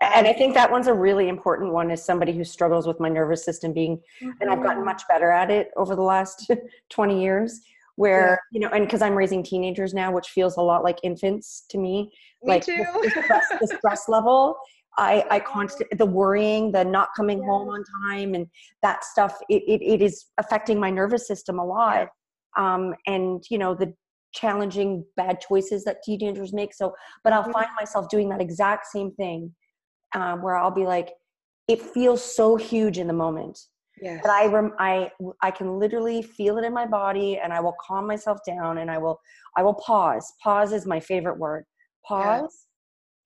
[0.00, 3.08] and i think that one's a really important one as somebody who struggles with my
[3.08, 4.30] nervous system being mm-hmm.
[4.40, 4.86] and i've gotten mm-hmm.
[4.86, 6.50] much better at it over the last
[6.90, 7.60] 20 years
[7.96, 8.36] where yeah.
[8.52, 11.78] you know and because i'm raising teenagers now which feels a lot like infants to
[11.78, 12.10] me,
[12.42, 12.84] me like too.
[13.02, 14.56] The, stress, the stress level
[14.96, 17.46] I, I constant the worrying, the not coming yeah.
[17.46, 18.46] home on time, and
[18.82, 19.36] that stuff.
[19.48, 22.08] It, it, it is affecting my nervous system a lot,
[22.56, 22.74] yeah.
[22.74, 23.92] um, and you know the
[24.34, 26.74] challenging bad choices that teenagers make.
[26.74, 27.52] So, but I'll mm-hmm.
[27.52, 29.54] find myself doing that exact same thing,
[30.14, 31.10] um, where I'll be like,
[31.68, 33.58] it feels so huge in the moment.
[34.00, 34.20] Yes.
[34.22, 35.10] But I, rem- I,
[35.42, 38.90] I can literally feel it in my body, and I will calm myself down, and
[38.90, 39.20] I will,
[39.56, 40.32] I will pause.
[40.42, 41.64] Pause is my favorite word.
[42.04, 42.42] Pause.
[42.42, 42.66] Yes.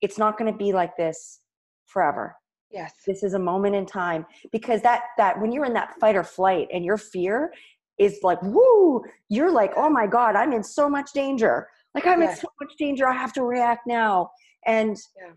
[0.01, 1.41] It's not going to be like this
[1.85, 2.35] forever.
[2.71, 2.93] Yes.
[3.05, 6.23] This is a moment in time because that that when you're in that fight or
[6.23, 7.51] flight and your fear
[7.97, 12.21] is like woo, you're like, "Oh my god, I'm in so much danger." Like I'm
[12.21, 14.29] in so much danger, I have to react now.
[14.65, 15.33] And yeah.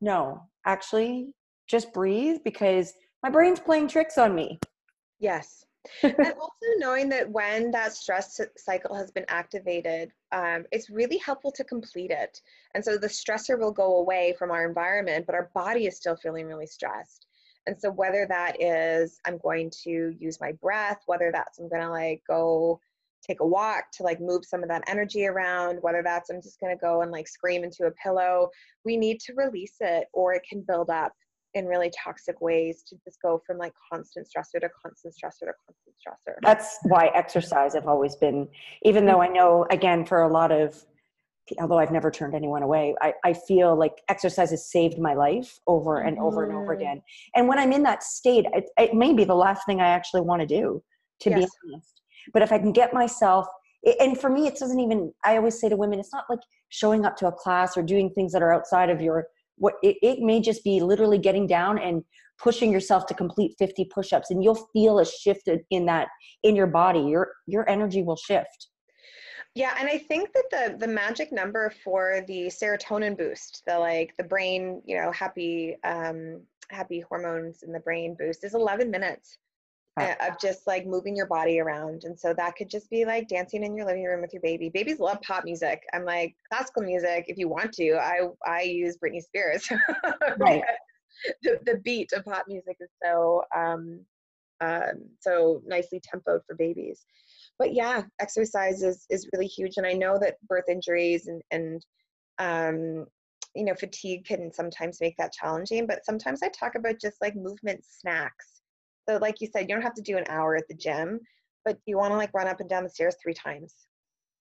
[0.00, 1.32] no, actually
[1.68, 2.92] just breathe because
[3.22, 4.58] my brain's playing tricks on me.
[5.18, 5.64] Yes.
[6.02, 11.52] and also knowing that when that stress cycle has been activated, um, it's really helpful
[11.52, 12.40] to complete it.
[12.74, 16.16] And so the stressor will go away from our environment, but our body is still
[16.16, 17.26] feeling really stressed.
[17.66, 21.82] And so whether that is I'm going to use my breath, whether that's I'm going
[21.82, 22.80] to like go
[23.22, 26.60] take a walk to like move some of that energy around, whether that's I'm just
[26.60, 28.48] going to go and like scream into a pillow,
[28.84, 31.12] we need to release it or it can build up
[31.54, 35.52] in really toxic ways to just go from like constant stressor to constant stressor to
[35.66, 36.34] constant stressor.
[36.42, 38.48] That's why exercise have always been,
[38.82, 40.84] even though I know again for a lot of,
[41.58, 45.58] although I've never turned anyone away, I, I feel like exercise has saved my life
[45.66, 46.26] over and mm-hmm.
[46.26, 46.82] over and over mm-hmm.
[46.82, 47.02] again.
[47.34, 50.22] And when I'm in that state, it, it may be the last thing I actually
[50.22, 50.82] want to do,
[51.20, 51.38] to yes.
[51.40, 52.00] be honest.
[52.32, 53.46] But if I can get myself
[53.98, 57.04] and for me it doesn't even i always say to women it's not like showing
[57.04, 59.26] up to a class or doing things that are outside of your
[59.60, 62.02] what it, it may just be literally getting down and
[62.42, 66.08] pushing yourself to complete 50 push-ups and you'll feel a shift in that
[66.42, 67.00] in your body.
[67.00, 68.68] Your your energy will shift.
[69.54, 74.14] Yeah and i think that the the magic number for the serotonin boost the like
[74.16, 79.38] the brain you know happy um happy hormones in the brain boost is 11 minutes
[79.96, 82.04] uh, of just like moving your body around.
[82.04, 84.68] And so that could just be like dancing in your living room with your baby.
[84.68, 85.82] Babies love pop music.
[85.92, 87.94] I'm like classical music if you want to.
[87.94, 89.68] I I use Britney Spears.
[90.38, 90.62] right.
[91.42, 94.00] the, the beat of pop music is so um,
[94.60, 97.04] um, so nicely tempoed for babies.
[97.58, 99.76] But yeah, exercise is is really huge.
[99.76, 101.84] And I know that birth injuries and and
[102.38, 103.06] um,
[103.54, 105.86] you know fatigue can sometimes make that challenging.
[105.86, 108.59] But sometimes I talk about just like movement snacks
[109.10, 111.20] so like you said, you don't have to do an hour at the gym,
[111.64, 113.74] but you want to like run up and down the stairs three times.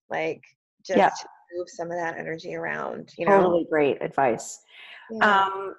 [0.09, 0.41] Like
[0.85, 1.09] just yeah.
[1.55, 3.37] move some of that energy around, you know.
[3.37, 4.59] Totally great advice.
[5.11, 5.45] Yeah.
[5.45, 5.75] Um,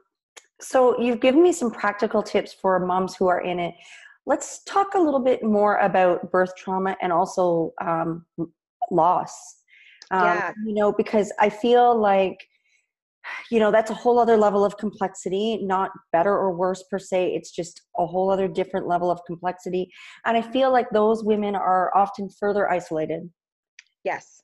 [0.61, 3.75] so you've given me some practical tips for moms who are in it.
[4.27, 8.27] Let's talk a little bit more about birth trauma and also um,
[8.91, 9.57] loss.
[10.11, 10.53] Um, yeah.
[10.67, 12.47] You know, because I feel like
[13.51, 17.35] you know that's a whole other level of complexity not better or worse per se
[17.35, 19.91] it's just a whole other different level of complexity.
[20.25, 23.29] And i feel like those women are often further isolated.
[24.05, 24.43] Yes.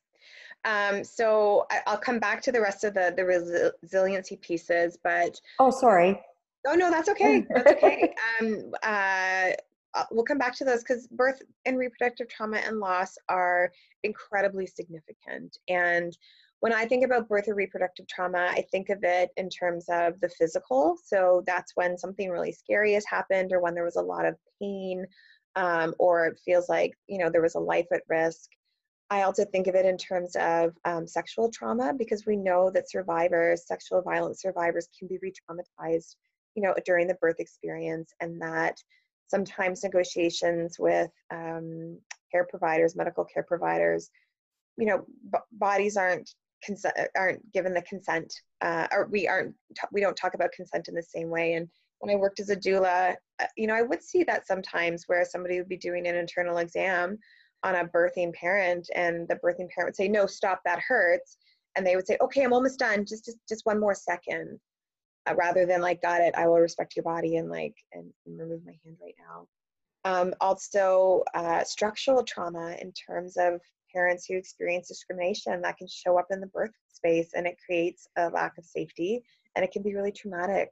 [0.64, 5.40] Um, so I, will come back to the rest of the the resiliency pieces but
[5.58, 6.20] oh sorry.
[6.66, 8.14] Oh no that's okay that's okay.
[8.40, 9.50] Um, uh,
[9.96, 13.72] uh, we'll come back to those because birth and reproductive trauma and loss are
[14.02, 15.56] incredibly significant.
[15.68, 16.16] And
[16.60, 20.18] when I think about birth or reproductive trauma, I think of it in terms of
[20.20, 20.96] the physical.
[21.04, 24.36] So that's when something really scary has happened, or when there was a lot of
[24.60, 25.06] pain,
[25.54, 28.50] um, or it feels like you know there was a life at risk.
[29.10, 32.90] I also think of it in terms of um, sexual trauma because we know that
[32.90, 36.16] survivors, sexual violence survivors, can be re-traumatized,
[36.56, 38.76] you know, during the birth experience, and that
[39.28, 41.98] sometimes negotiations with um,
[42.32, 44.10] care providers, medical care providers,
[44.76, 49.54] you know, b- bodies aren't consent aren't given the consent uh, or we aren't
[49.92, 51.54] we don't talk about consent in the same way.
[51.54, 51.68] And
[52.00, 55.24] when i worked as a doula uh, you know i would see that sometimes where
[55.24, 57.18] somebody would be doing an internal exam
[57.62, 61.38] on a birthing parent and the birthing parent would say no stop that hurts.
[61.74, 63.04] And they would say okay i'm almost done.
[63.04, 64.58] Just just, just one more second.
[65.28, 66.34] Uh, rather than like got it.
[66.36, 69.48] I will respect your body and like and, and remove my hand right now.
[70.04, 73.60] Um, also uh, structural trauma in terms of
[73.96, 78.06] parents who experience discrimination that can show up in the birth space and it creates
[78.18, 79.22] a lack of safety
[79.54, 80.68] and it can be really traumatic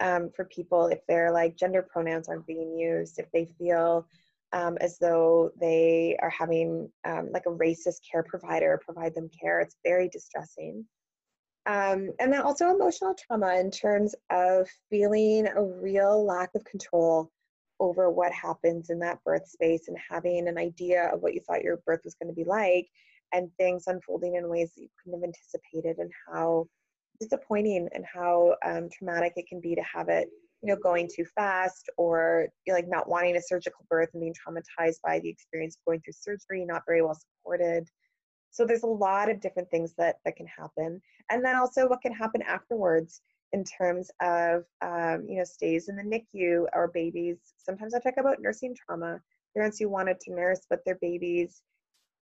[0.00, 4.06] um, for people if their like gender pronouns aren't being used if they feel
[4.52, 9.60] um, as though they are having um, like a racist care provider provide them care.
[9.60, 10.84] It's very distressing.
[11.66, 17.32] Um, and then also emotional trauma in terms of feeling a real lack of control
[17.84, 21.62] over what happens in that birth space and having an idea of what you thought
[21.62, 22.88] your birth was going to be like
[23.32, 26.66] and things unfolding in ways that you couldn't have anticipated and how
[27.20, 30.28] disappointing and how um, traumatic it can be to have it
[30.64, 35.00] you know going too fast or like not wanting a surgical birth and being traumatized
[35.04, 37.86] by the experience of going through surgery not very well supported.
[38.50, 41.02] So there's a lot of different things that that can happen.
[41.30, 43.20] And then also what can happen afterwards
[43.54, 47.38] in terms of um, you know stays in the NICU or babies.
[47.56, 49.20] Sometimes I talk about nursing trauma.
[49.56, 51.62] Parents who wanted to nurse, but their babies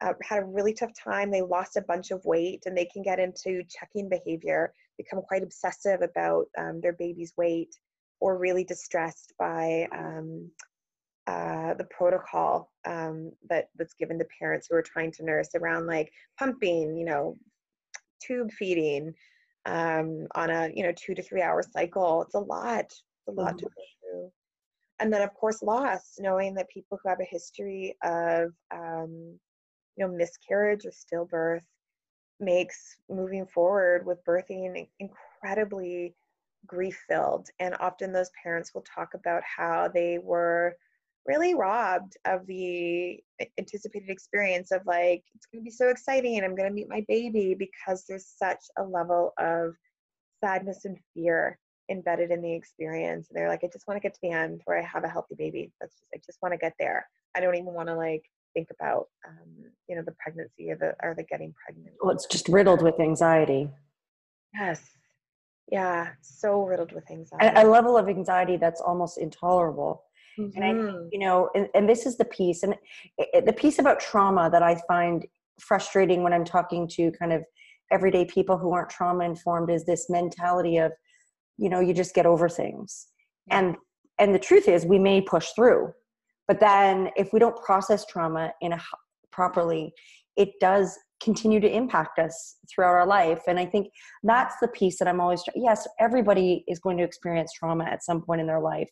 [0.01, 1.31] uh, had a really tough time.
[1.31, 5.43] They lost a bunch of weight, and they can get into checking behavior, become quite
[5.43, 7.75] obsessive about um, their baby's weight.
[8.21, 10.51] or really distressed by um,
[11.27, 15.87] uh, the protocol um, that that's given to parents who are trying to nurse around
[15.87, 17.37] like pumping, you know,
[18.25, 19.13] tube feeding
[19.67, 22.23] um, on a you know two to three hour cycle.
[22.23, 22.85] It's a lot.
[22.85, 23.59] It's a lot mm-hmm.
[23.59, 24.33] to go through.
[25.01, 29.39] And then of course loss, knowing that people who have a history of um,
[29.97, 31.63] you know miscarriage or stillbirth
[32.39, 36.15] makes moving forward with birthing incredibly
[36.67, 40.77] grief filled and often those parents will talk about how they were
[41.27, 43.19] really robbed of the
[43.59, 46.89] anticipated experience of like it's going to be so exciting and i'm going to meet
[46.89, 49.75] my baby because there's such a level of
[50.43, 51.59] sadness and fear
[51.91, 53.29] embedded in the experience.
[53.29, 55.09] And they're like i just want to get to the end where i have a
[55.09, 55.73] healthy baby.
[55.81, 57.09] That's just i just want to get there.
[57.37, 60.95] I don't even want to like think about um, you know the pregnancy or the
[61.03, 63.69] or the getting pregnant well it's just riddled with anxiety.
[64.55, 64.83] Yes.
[65.71, 70.05] Yeah so riddled with anxiety a, a level of anxiety that's almost intolerable
[70.39, 70.51] mm-hmm.
[70.57, 71.09] and i mm-hmm.
[71.13, 72.75] you know and, and this is the piece and
[73.19, 75.27] it, the piece about trauma that i find
[75.61, 77.43] frustrating when i'm talking to kind of
[77.91, 80.93] everyday people who aren't trauma informed is this mentality of
[81.57, 83.07] you know you just get over things
[83.47, 83.59] yeah.
[83.59, 83.77] and
[84.19, 85.93] and the truth is we may push through
[86.49, 88.81] but then if we don't process trauma in a
[89.33, 89.93] properly
[90.37, 93.89] it does continue to impact us throughout our life and i think
[94.23, 98.21] that's the piece that i'm always yes everybody is going to experience trauma at some
[98.21, 98.89] point in their life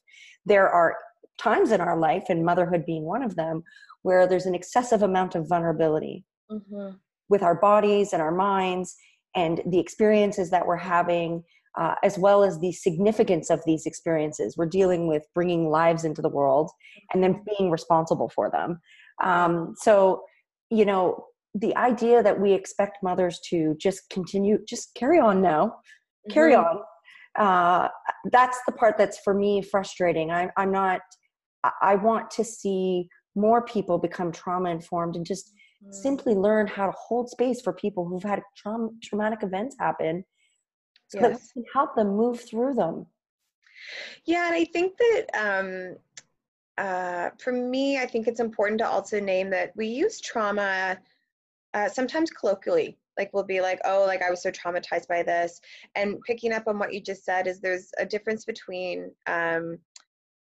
[0.47, 0.95] there are
[1.39, 3.63] times in our life and motherhood being one of them
[4.03, 6.91] where there's an excessive amount of vulnerability mm-hmm.
[7.29, 8.95] with our bodies and our minds
[9.35, 11.43] and the experiences that we're having
[11.77, 14.57] uh, as well as the significance of these experiences.
[14.57, 16.71] We're dealing with bringing lives into the world
[17.13, 18.81] and then being responsible for them.
[19.23, 20.23] Um, so,
[20.71, 25.77] you know, the idea that we expect mothers to just continue, just carry on now,
[26.31, 26.79] carry mm-hmm.
[26.79, 26.83] on.
[27.37, 27.89] Uh,
[28.31, 30.31] that's the part that's for me frustrating.
[30.31, 31.01] I, I'm not,
[31.81, 35.53] I want to see more people become trauma informed and just
[35.85, 35.93] mm.
[35.93, 40.25] simply learn how to hold space for people who've had trauma, traumatic events happen
[41.09, 41.31] so yes.
[41.31, 43.07] that we can help them move through them.
[44.25, 45.97] Yeah, and I think that um,
[46.79, 50.99] uh, for me, I think it's important to also name that we use trauma
[51.75, 52.99] uh, sometimes colloquially.
[53.19, 55.61] Like we'll be like, oh, like I was so traumatized by this.
[55.95, 59.79] And picking up on what you just said is there's a difference between um,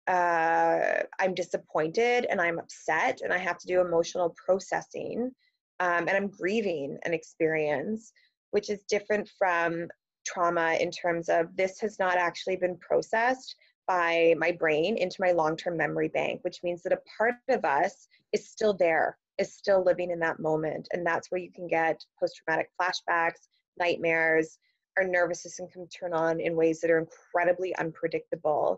[0.08, 5.32] uh, I'm disappointed and I'm upset and I have to do emotional processing
[5.80, 8.12] um, and I'm grieving an experience,
[8.52, 9.88] which is different from
[10.26, 13.56] trauma in terms of this has not actually been processed
[13.88, 17.66] by my brain into my long term memory bank, which means that a part of
[17.66, 20.88] us is still there, is still living in that moment.
[20.94, 24.60] And that's where you can get post traumatic flashbacks, nightmares.
[24.98, 28.78] Our nervous system can turn on in ways that are incredibly unpredictable.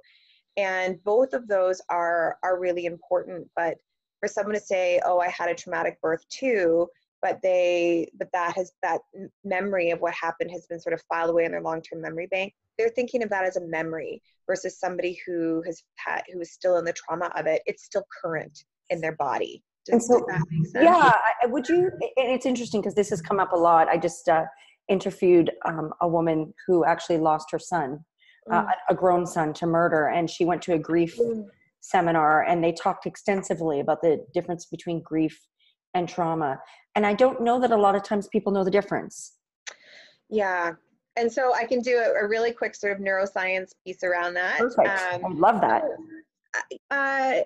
[0.57, 3.49] And both of those are, are really important.
[3.55, 3.77] But
[4.19, 6.87] for someone to say, oh, I had a traumatic birth too,
[7.23, 9.01] but they but that has that
[9.43, 12.53] memory of what happened has been sort of filed away in their long-term memory bank
[12.77, 16.77] they're thinking of that as a memory versus somebody who has had who is still
[16.77, 19.63] in the trauma of it it's still current in their body.
[19.85, 20.25] Does, and so,
[20.75, 21.13] yeah
[21.45, 23.87] would you and it's interesting because this has come up a lot.
[23.89, 24.45] I just uh,
[24.87, 28.03] interviewed um, a woman who actually lost her son
[28.51, 28.71] uh, mm.
[28.89, 31.45] a grown son to murder and she went to a grief mm.
[31.81, 35.39] seminar and they talked extensively about the difference between grief
[35.93, 36.59] and trauma.
[36.95, 39.33] And I don't know that a lot of times people know the difference.
[40.29, 40.71] Yeah.
[41.15, 44.57] And so I can do a, a really quick sort of neuroscience piece around that.
[44.57, 44.89] Perfect.
[44.89, 45.83] Um, I love that.
[46.89, 47.41] Uh,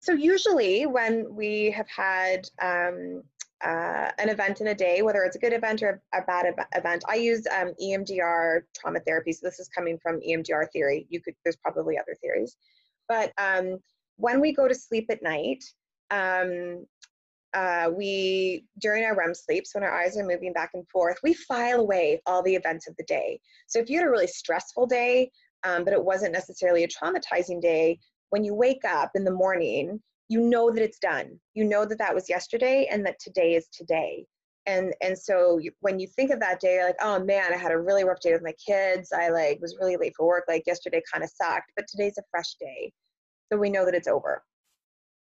[0.00, 3.22] so usually when we have had um,
[3.64, 7.04] uh, an event in a day, whether it's a good event or a bad event,
[7.08, 9.32] I use um, EMDR trauma therapy.
[9.32, 11.06] So this is coming from EMDR theory.
[11.08, 12.56] You could, there's probably other theories,
[13.08, 13.78] but um,
[14.16, 15.64] when we go to sleep at night,
[16.10, 16.86] um,
[17.54, 21.34] uh, we during our REM sleeps when our eyes are moving back and forth, we
[21.34, 23.40] file away all the events of the day.
[23.68, 25.30] So if you had a really stressful day,
[25.62, 27.98] um, but it wasn't necessarily a traumatizing day,
[28.30, 30.00] when you wake up in the morning,
[30.34, 31.38] you know that it's done.
[31.54, 34.26] You know that that was yesterday and that today is today.
[34.66, 37.56] And and so you, when you think of that day, you're like, oh man, I
[37.56, 39.12] had a really rough day with my kids.
[39.12, 40.44] I like was really late for work.
[40.48, 42.92] Like yesterday kind of sucked, but today's a fresh day.
[43.52, 44.42] So we know that it's over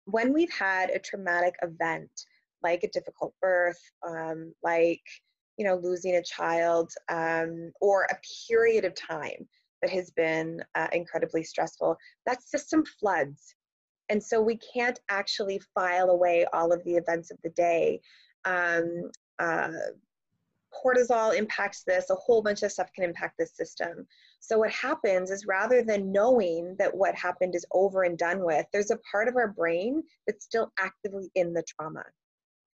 [0.06, 2.10] when we've had a traumatic event
[2.62, 5.02] like a difficult birth, um, like
[5.58, 8.18] you know losing a child, um, or a
[8.48, 9.48] period of time
[9.82, 13.54] that has been uh, incredibly stressful, that system floods,
[14.10, 18.02] and so we can't actually file away all of the events of the day.
[18.46, 19.70] Um, uh,
[20.74, 24.08] cortisol impacts this, a whole bunch of stuff can impact this system.
[24.40, 28.66] So, what happens is rather than knowing that what happened is over and done with,
[28.74, 32.04] there's a part of our brain that's still actively in the trauma.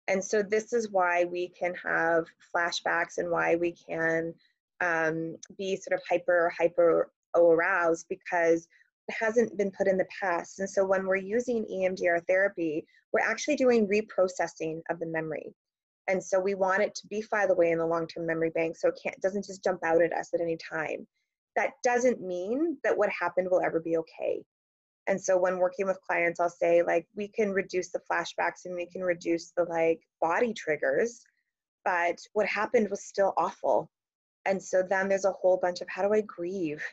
[0.09, 4.33] And so, this is why we can have flashbacks and why we can
[4.81, 8.68] um, be sort of hyper, hyper aroused because
[9.11, 10.59] hasn't been put in the past.
[10.61, 15.55] And so, when we're using EMDR therapy, we're actually doing reprocessing of the memory.
[16.09, 18.89] And so we want it to be filed away in the long-term memory bank so
[18.89, 21.07] it can't doesn't just jump out at us at any time.
[21.57, 24.45] That doesn't mean that what happened will ever be okay.
[25.09, 28.75] And so when working with clients, I'll say like we can reduce the flashbacks and
[28.75, 31.25] we can reduce the like body triggers,
[31.85, 33.91] but what happened was still awful.
[34.45, 36.85] And so then there's a whole bunch of how do I grieve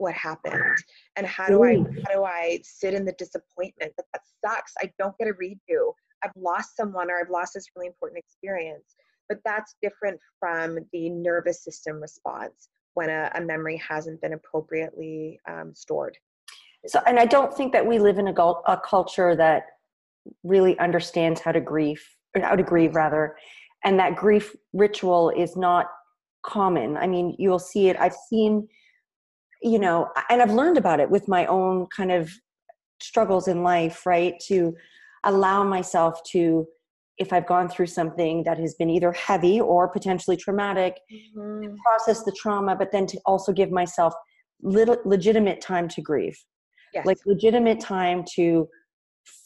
[0.00, 0.76] what happened
[1.16, 4.72] and how do I how do I sit in the disappointment that that sucks.
[4.82, 5.92] I don't get a redo.
[6.24, 8.96] I've lost someone or I've lost this really important experience.
[9.28, 15.38] But that's different from the nervous system response when a, a memory hasn't been appropriately
[15.48, 16.16] um, stored.
[16.86, 19.66] So, and I don't think that we live in a, a culture that
[20.42, 22.02] really understands how to grieve,
[22.34, 23.36] or how to grieve rather,
[23.84, 25.86] and that grief ritual is not
[26.42, 26.96] common.
[26.96, 27.96] I mean, you'll see it.
[28.00, 28.66] I've seen,
[29.62, 32.30] you know, and I've learned about it with my own kind of
[33.00, 34.34] struggles in life, right?
[34.46, 34.74] To
[35.24, 36.66] allow myself to
[37.18, 40.98] if I've gone through something that has been either heavy or potentially traumatic,
[41.36, 41.76] mm-hmm.
[41.84, 44.14] process the trauma, but then to also give myself
[44.62, 46.38] little legitimate time to grieve.
[46.94, 47.04] Yes.
[47.04, 48.66] Like legitimate time to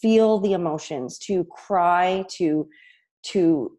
[0.01, 2.69] feel the emotions, to cry, to
[3.33, 3.77] to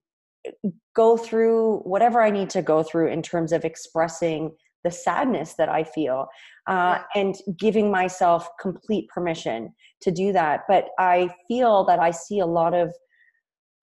[0.96, 4.52] go through whatever I need to go through in terms of expressing
[4.86, 6.28] the sadness that I feel
[6.68, 10.62] uh, and giving myself complete permission to do that.
[10.70, 12.94] But I feel that I see a lot of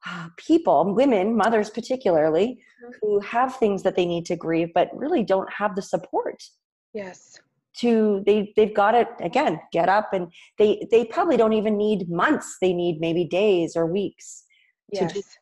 [0.07, 2.93] uh, people, women, mothers particularly, mm-hmm.
[3.01, 6.41] who have things that they need to grieve, but really don't have the support.
[6.95, 7.39] Yes.
[7.79, 9.59] To they they've got it again.
[9.73, 12.59] Get up and they they probably don't even need months.
[12.61, 14.45] They need maybe days or weeks
[14.93, 15.11] yes.
[15.11, 15.39] to just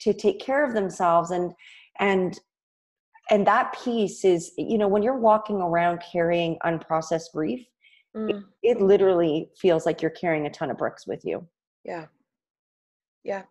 [0.00, 1.52] to take care of themselves and
[2.00, 2.38] and
[3.30, 7.66] and that piece is you know when you're walking around carrying unprocessed grief
[8.16, 8.30] mm.
[8.30, 11.46] it, it, literally feels like you're carrying a ton of bricks with you.
[11.84, 12.06] Yeah.
[13.24, 13.42] Yeah.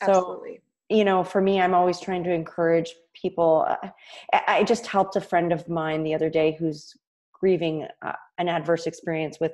[0.00, 0.56] Absolutely.
[0.56, 3.88] so, you know for me i'm always trying to encourage people uh,
[4.48, 6.94] i just helped a friend of mine the other day who's
[7.32, 9.52] grieving uh, an adverse experience with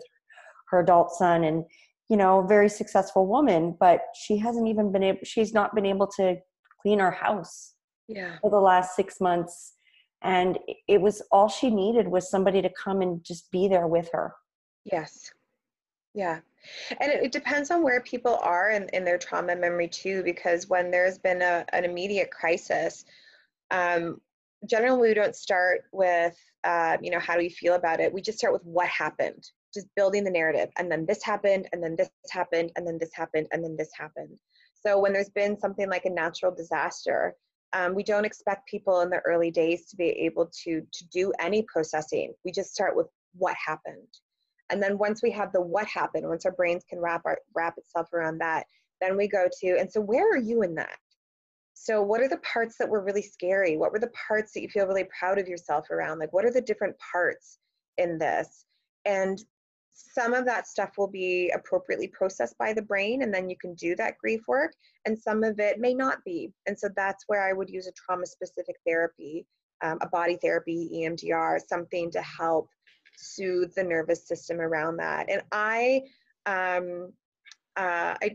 [0.70, 1.64] her adult son and
[2.08, 6.06] you know very successful woman but she hasn't even been able she's not been able
[6.06, 6.36] to
[6.82, 7.74] clean her house
[8.11, 8.38] yeah.
[8.40, 9.74] for the last six months.
[10.22, 14.11] And it was all she needed was somebody to come and just be there with
[14.12, 14.34] her.
[14.84, 15.30] Yes.
[16.14, 16.40] Yeah.
[17.00, 20.68] And it, it depends on where people are in, in their trauma memory too because
[20.68, 23.04] when there's been a, an immediate crisis
[23.70, 24.20] um,
[24.68, 28.12] generally we don't start with uh, you know how do you feel about it?
[28.12, 30.70] We just start with what happened just building the narrative.
[30.78, 33.90] And then this happened and then this happened and then this happened and then this
[33.96, 34.38] happened.
[34.74, 37.34] So when there's been something like a natural disaster
[37.72, 41.32] um, we don't expect people in the early days to be able to to do
[41.38, 42.32] any processing.
[42.44, 44.08] We just start with what happened,
[44.70, 47.76] and then once we have the what happened, once our brains can wrap our, wrap
[47.78, 48.66] itself around that,
[49.00, 50.98] then we go to and so where are you in that?
[51.74, 53.76] So what are the parts that were really scary?
[53.76, 56.18] What were the parts that you feel really proud of yourself around?
[56.18, 57.58] Like what are the different parts
[57.98, 58.64] in this?
[59.04, 59.42] And
[60.12, 63.74] some of that stuff will be appropriately processed by the brain and then you can
[63.74, 64.72] do that grief work
[65.07, 66.53] and some of it may not be.
[66.66, 69.46] And so that's where i would use a trauma specific therapy
[69.82, 72.68] um, a body therapy emdr something to help
[73.16, 75.30] soothe the nervous system around that.
[75.30, 76.03] And i
[76.46, 77.12] um
[77.76, 78.34] uh i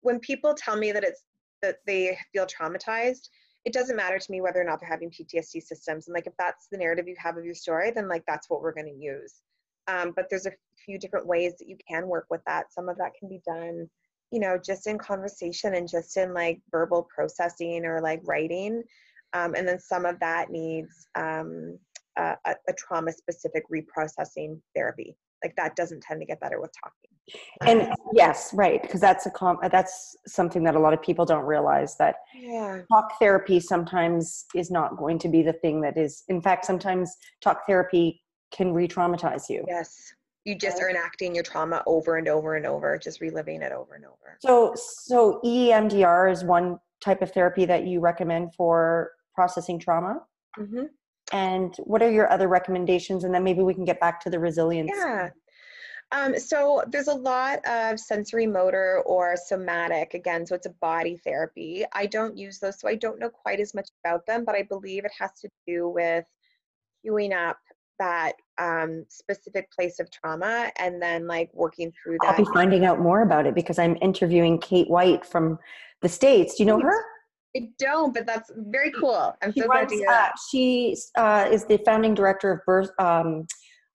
[0.00, 1.22] when people tell me that it's
[1.62, 3.28] that they feel traumatized
[3.64, 6.06] it doesn't matter to me whether or not they're having ptsd systems.
[6.06, 8.62] And like if that's the narrative you have of your story then like that's what
[8.62, 9.42] we're going to use.
[9.86, 10.52] Um, but there's a
[10.84, 12.72] few different ways that you can work with that.
[12.72, 13.88] Some of that can be done,
[14.30, 18.82] you know, just in conversation and just in like verbal processing or like writing.
[19.34, 21.78] Um, and then some of that needs um,
[22.16, 25.16] a, a trauma specific reprocessing therapy.
[25.44, 27.10] Like that doesn't tend to get better with talking.
[27.66, 31.44] And yes, right, because that's a com- that's something that a lot of people don't
[31.44, 32.80] realize that yeah.
[32.90, 36.24] talk therapy sometimes is not going to be the thing that is.
[36.28, 38.20] In fact, sometimes talk therapy
[38.50, 39.64] can re-traumatize you.
[39.68, 40.12] Yes.
[40.44, 43.94] You just are enacting your trauma over and over and over, just reliving it over
[43.94, 44.38] and over.
[44.40, 50.20] So so EMDR is one type of therapy that you recommend for processing trauma.
[50.58, 50.84] Mm-hmm.
[51.32, 53.24] And what are your other recommendations?
[53.24, 54.90] And then maybe we can get back to the resilience.
[54.94, 55.30] Yeah.
[56.10, 61.18] Um, so there's a lot of sensory motor or somatic, again, so it's a body
[61.18, 61.84] therapy.
[61.92, 64.62] I don't use those, so I don't know quite as much about them, but I
[64.62, 66.24] believe it has to do with
[67.04, 67.58] queuing up
[67.98, 72.30] that um, specific place of trauma and then like working through that.
[72.30, 75.58] I'll be finding out more about it because I'm interviewing Kate White from
[76.02, 76.56] the States.
[76.56, 77.04] Do you know her?
[77.56, 79.34] I don't, but that's very cool.
[79.42, 82.90] I'm She so glad to hear uh, she uh, is the founding director of birth,
[82.98, 83.46] um,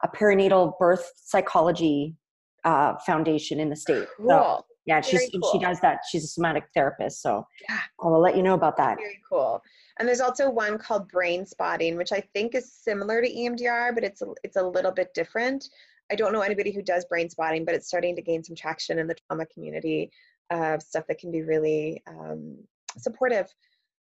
[0.03, 2.15] a perinatal birth psychology
[2.63, 4.07] uh, foundation in the state.
[4.17, 4.65] So, Cool.
[4.85, 5.99] Yeah, she's Very she does that.
[6.09, 7.79] She's a somatic therapist, so Yeah.
[8.03, 8.97] I will let you know about that.
[8.97, 9.61] Very cool.
[9.97, 14.03] And there's also one called brain spotting, which I think is similar to EMDR, but
[14.03, 15.69] it's a, it's a little bit different.
[16.11, 18.99] I don't know anybody who does brain spotting, but it's starting to gain some traction
[18.99, 20.11] in the trauma community
[20.49, 22.57] of stuff that can be really um,
[22.97, 23.47] supportive.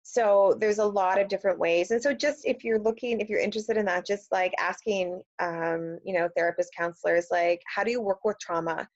[0.02, 1.90] So there's a lot of different ways.
[1.90, 5.98] And so just if you're looking, if you're interested in that, just like asking, um,
[6.04, 8.86] you know, therapists, counselors, like, how do you work with trauma?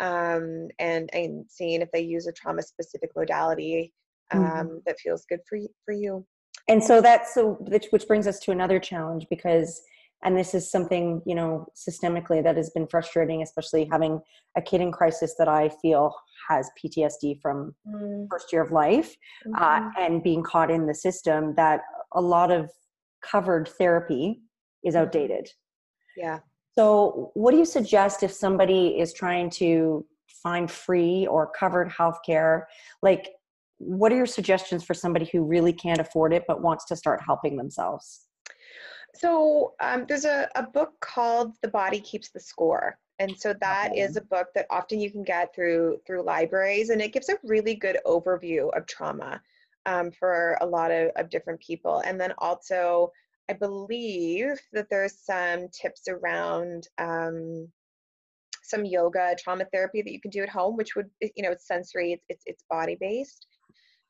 [0.00, 3.92] Um, and, and seeing if they use a trauma specific modality
[4.32, 4.84] um, Mhm.
[4.86, 6.26] that feels good for you, for you.
[6.68, 9.82] and so that's so which, which brings us to another challenge because
[10.22, 14.20] and this is something you know systemically that has been frustrating especially having
[14.56, 16.14] a kid in crisis that i feel
[16.48, 17.74] has ptsd from
[18.30, 19.16] first year of life
[19.58, 19.92] uh, Mhm.
[19.98, 21.80] and being caught in the system that
[22.12, 22.70] a lot of
[23.22, 24.42] covered therapy
[24.84, 25.48] is outdated
[26.16, 26.40] yeah.
[26.78, 30.04] So what do you suggest if somebody is trying to
[30.42, 32.64] find free or covered healthcare
[33.02, 33.30] like
[33.78, 37.20] what are your suggestions for somebody who really can't afford it but wants to start
[37.26, 38.26] helping themselves
[39.14, 42.98] So um, there's a, a book called The Body Keeps the Score.
[43.18, 47.02] And so that is a book that often you can get through through libraries, and
[47.02, 49.42] it gives a really good overview of trauma
[49.84, 52.02] um, for a lot of, of different people.
[52.06, 53.12] And then also,
[53.50, 57.68] I believe that there's some tips around um,
[58.62, 61.66] some yoga, trauma therapy that you can do at home, which would you know it's
[61.66, 63.46] sensory, it's it's, it's body based.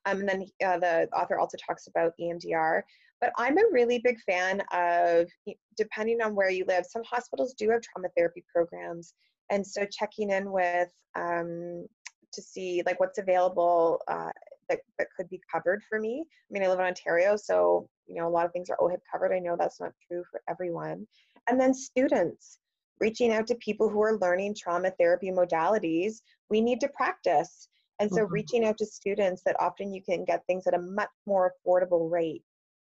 [0.06, 2.82] Um, and then uh, the author also talks about EMDR
[3.20, 5.28] but I'm a really big fan of,
[5.76, 9.14] depending on where you live, some hospitals do have trauma therapy programs.
[9.50, 11.86] And so checking in with um,
[12.32, 14.30] to see like what's available uh,
[14.68, 16.24] that, that could be covered for me.
[16.28, 19.00] I mean, I live in Ontario, so, you know, a lot of things are OHIP
[19.10, 19.32] covered.
[19.32, 21.06] I know that's not true for everyone.
[21.48, 22.58] And then students
[23.00, 26.20] reaching out to people who are learning trauma therapy modalities.
[26.50, 27.68] We need to practice.
[27.98, 28.30] And so Mhm.
[28.30, 32.10] reaching out to students that often you can get things at a much more affordable
[32.10, 32.44] rate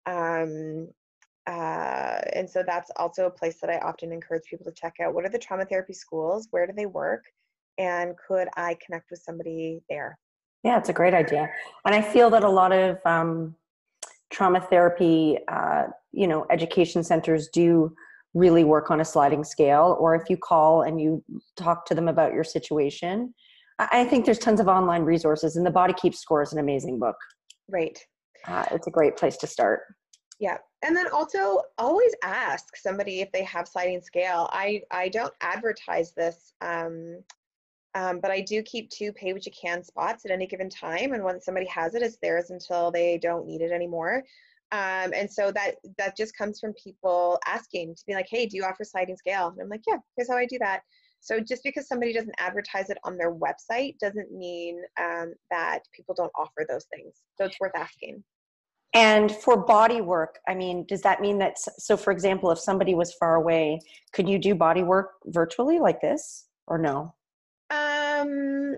[0.07, 0.89] um,
[1.47, 5.15] uh, and so that's also a place that I often encourage people to check out.
[5.15, 6.49] What are the trauma therapy schools?
[6.51, 7.25] Where do they work?
[7.79, 10.19] And could I connect with somebody there?
[10.65, 11.49] yeah it's a great idea
[11.85, 13.55] and i feel that a lot of um,
[14.31, 17.93] trauma therapy uh, you know education centers do
[18.35, 21.23] really work on a sliding scale or if you call and you
[21.57, 23.35] talk to them about your situation
[23.79, 26.99] i think there's tons of online resources and the body keeps score is an amazing
[26.99, 27.17] book
[27.69, 27.99] Right.
[28.47, 29.81] uh, it's a great place to start
[30.39, 30.59] Yeah.
[30.85, 34.49] And then also always ask somebody if they have sliding scale.
[34.53, 37.23] I, I don't advertise this, um,
[37.95, 41.13] um, but I do keep two pay what you can spots at any given time.
[41.13, 44.23] And once somebody has it, it's theirs until they don't need it anymore.
[44.73, 48.57] Um, and so that that just comes from people asking to be like, hey, do
[48.57, 49.49] you offer sliding scale?
[49.49, 50.81] And I'm like, yeah, here's how I do that.
[51.21, 56.15] So just because somebody doesn't advertise it on their website doesn't mean um, that people
[56.15, 57.15] don't offer those things.
[57.37, 58.25] So it's worth asking.
[58.95, 62.95] and for body work i mean does that mean that so for example if somebody
[62.95, 63.79] was far away
[64.13, 67.15] could you do body work virtually like this or no
[68.23, 68.77] Um,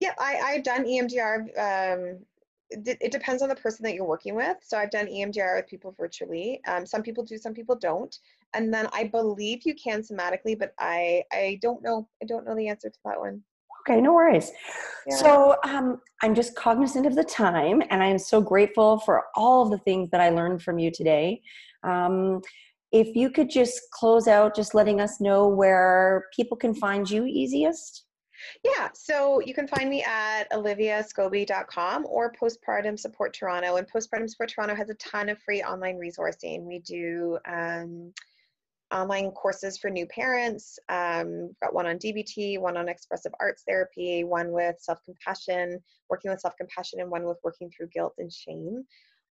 [0.00, 1.38] yeah, I, I've done EMDR.
[1.58, 2.18] Um,
[2.70, 4.56] it, depends on the person that you're working with.
[4.62, 6.60] So I've done EMDR with people virtually.
[6.66, 8.16] Um, some people do, some people don't.
[8.54, 12.08] And then I believe you can somatically, but I I don't know.
[12.22, 13.42] I don't know the answer to that one.
[13.82, 14.50] okay no worries
[15.06, 15.16] Yeah.
[15.16, 19.70] So um, I'm just cognizant of the time, and I'm so grateful for all of
[19.70, 21.42] the things that I learned from you today.
[21.82, 22.40] Um,
[22.92, 27.24] if you could just close out, just letting us know where people can find you
[27.24, 28.04] easiest.
[28.64, 33.76] Yeah, so you can find me at oliviascoby.com or Postpartum Support Toronto.
[33.76, 36.62] And Postpartum Support Toronto has a ton of free online resourcing.
[36.62, 38.12] We do um,
[38.92, 40.78] online courses for new parents.
[40.88, 45.82] Um, we've got one on DBT, one on expressive arts therapy, one with self compassion,
[46.08, 48.84] working with self compassion, and one with working through guilt and shame.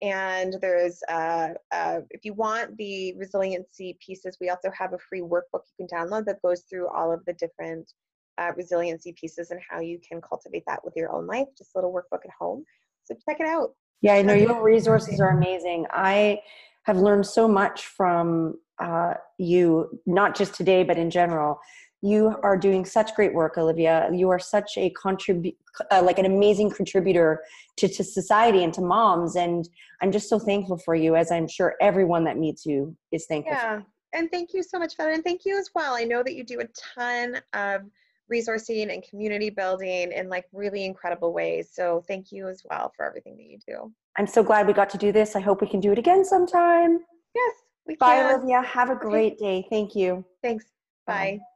[0.02, 5.20] And there's, uh, uh, if you want the resiliency pieces, we also have a free
[5.20, 7.92] workbook you can download that goes through all of the different
[8.38, 11.48] uh, resiliency pieces and how you can cultivate that with your own life.
[11.56, 12.64] Just a little workbook at home.
[13.04, 13.74] So check it out.
[14.00, 15.86] Yeah, I know your resources are amazing.
[15.90, 16.40] I
[16.84, 21.60] have learned so much from uh, you, not just today, but in general.
[22.04, 24.10] You are doing such great work, Olivia.
[24.12, 25.56] You are such a contribute,
[25.92, 27.44] uh, like an amazing contributor
[27.76, 29.36] to, to society and to moms.
[29.36, 29.68] And
[30.00, 33.54] I'm just so thankful for you, as I'm sure everyone that meets you is thankful.
[33.54, 33.82] Yeah.
[34.14, 35.12] And thank you so much, Feta.
[35.12, 35.94] And thank you as well.
[35.94, 36.66] I know that you do a
[36.96, 37.82] ton of
[38.30, 41.70] resourcing and community building in like really incredible ways.
[41.72, 43.92] So thank you as well for everything that you do.
[44.16, 45.36] I'm so glad we got to do this.
[45.36, 47.00] I hope we can do it again sometime.
[47.34, 47.54] Yes.
[47.86, 48.34] We Bye, can.
[48.34, 48.62] Olivia.
[48.62, 49.66] Have a great day.
[49.68, 50.24] Thank you.
[50.42, 50.66] Thanks.
[51.06, 51.40] Bye.
[51.40, 51.51] Bye.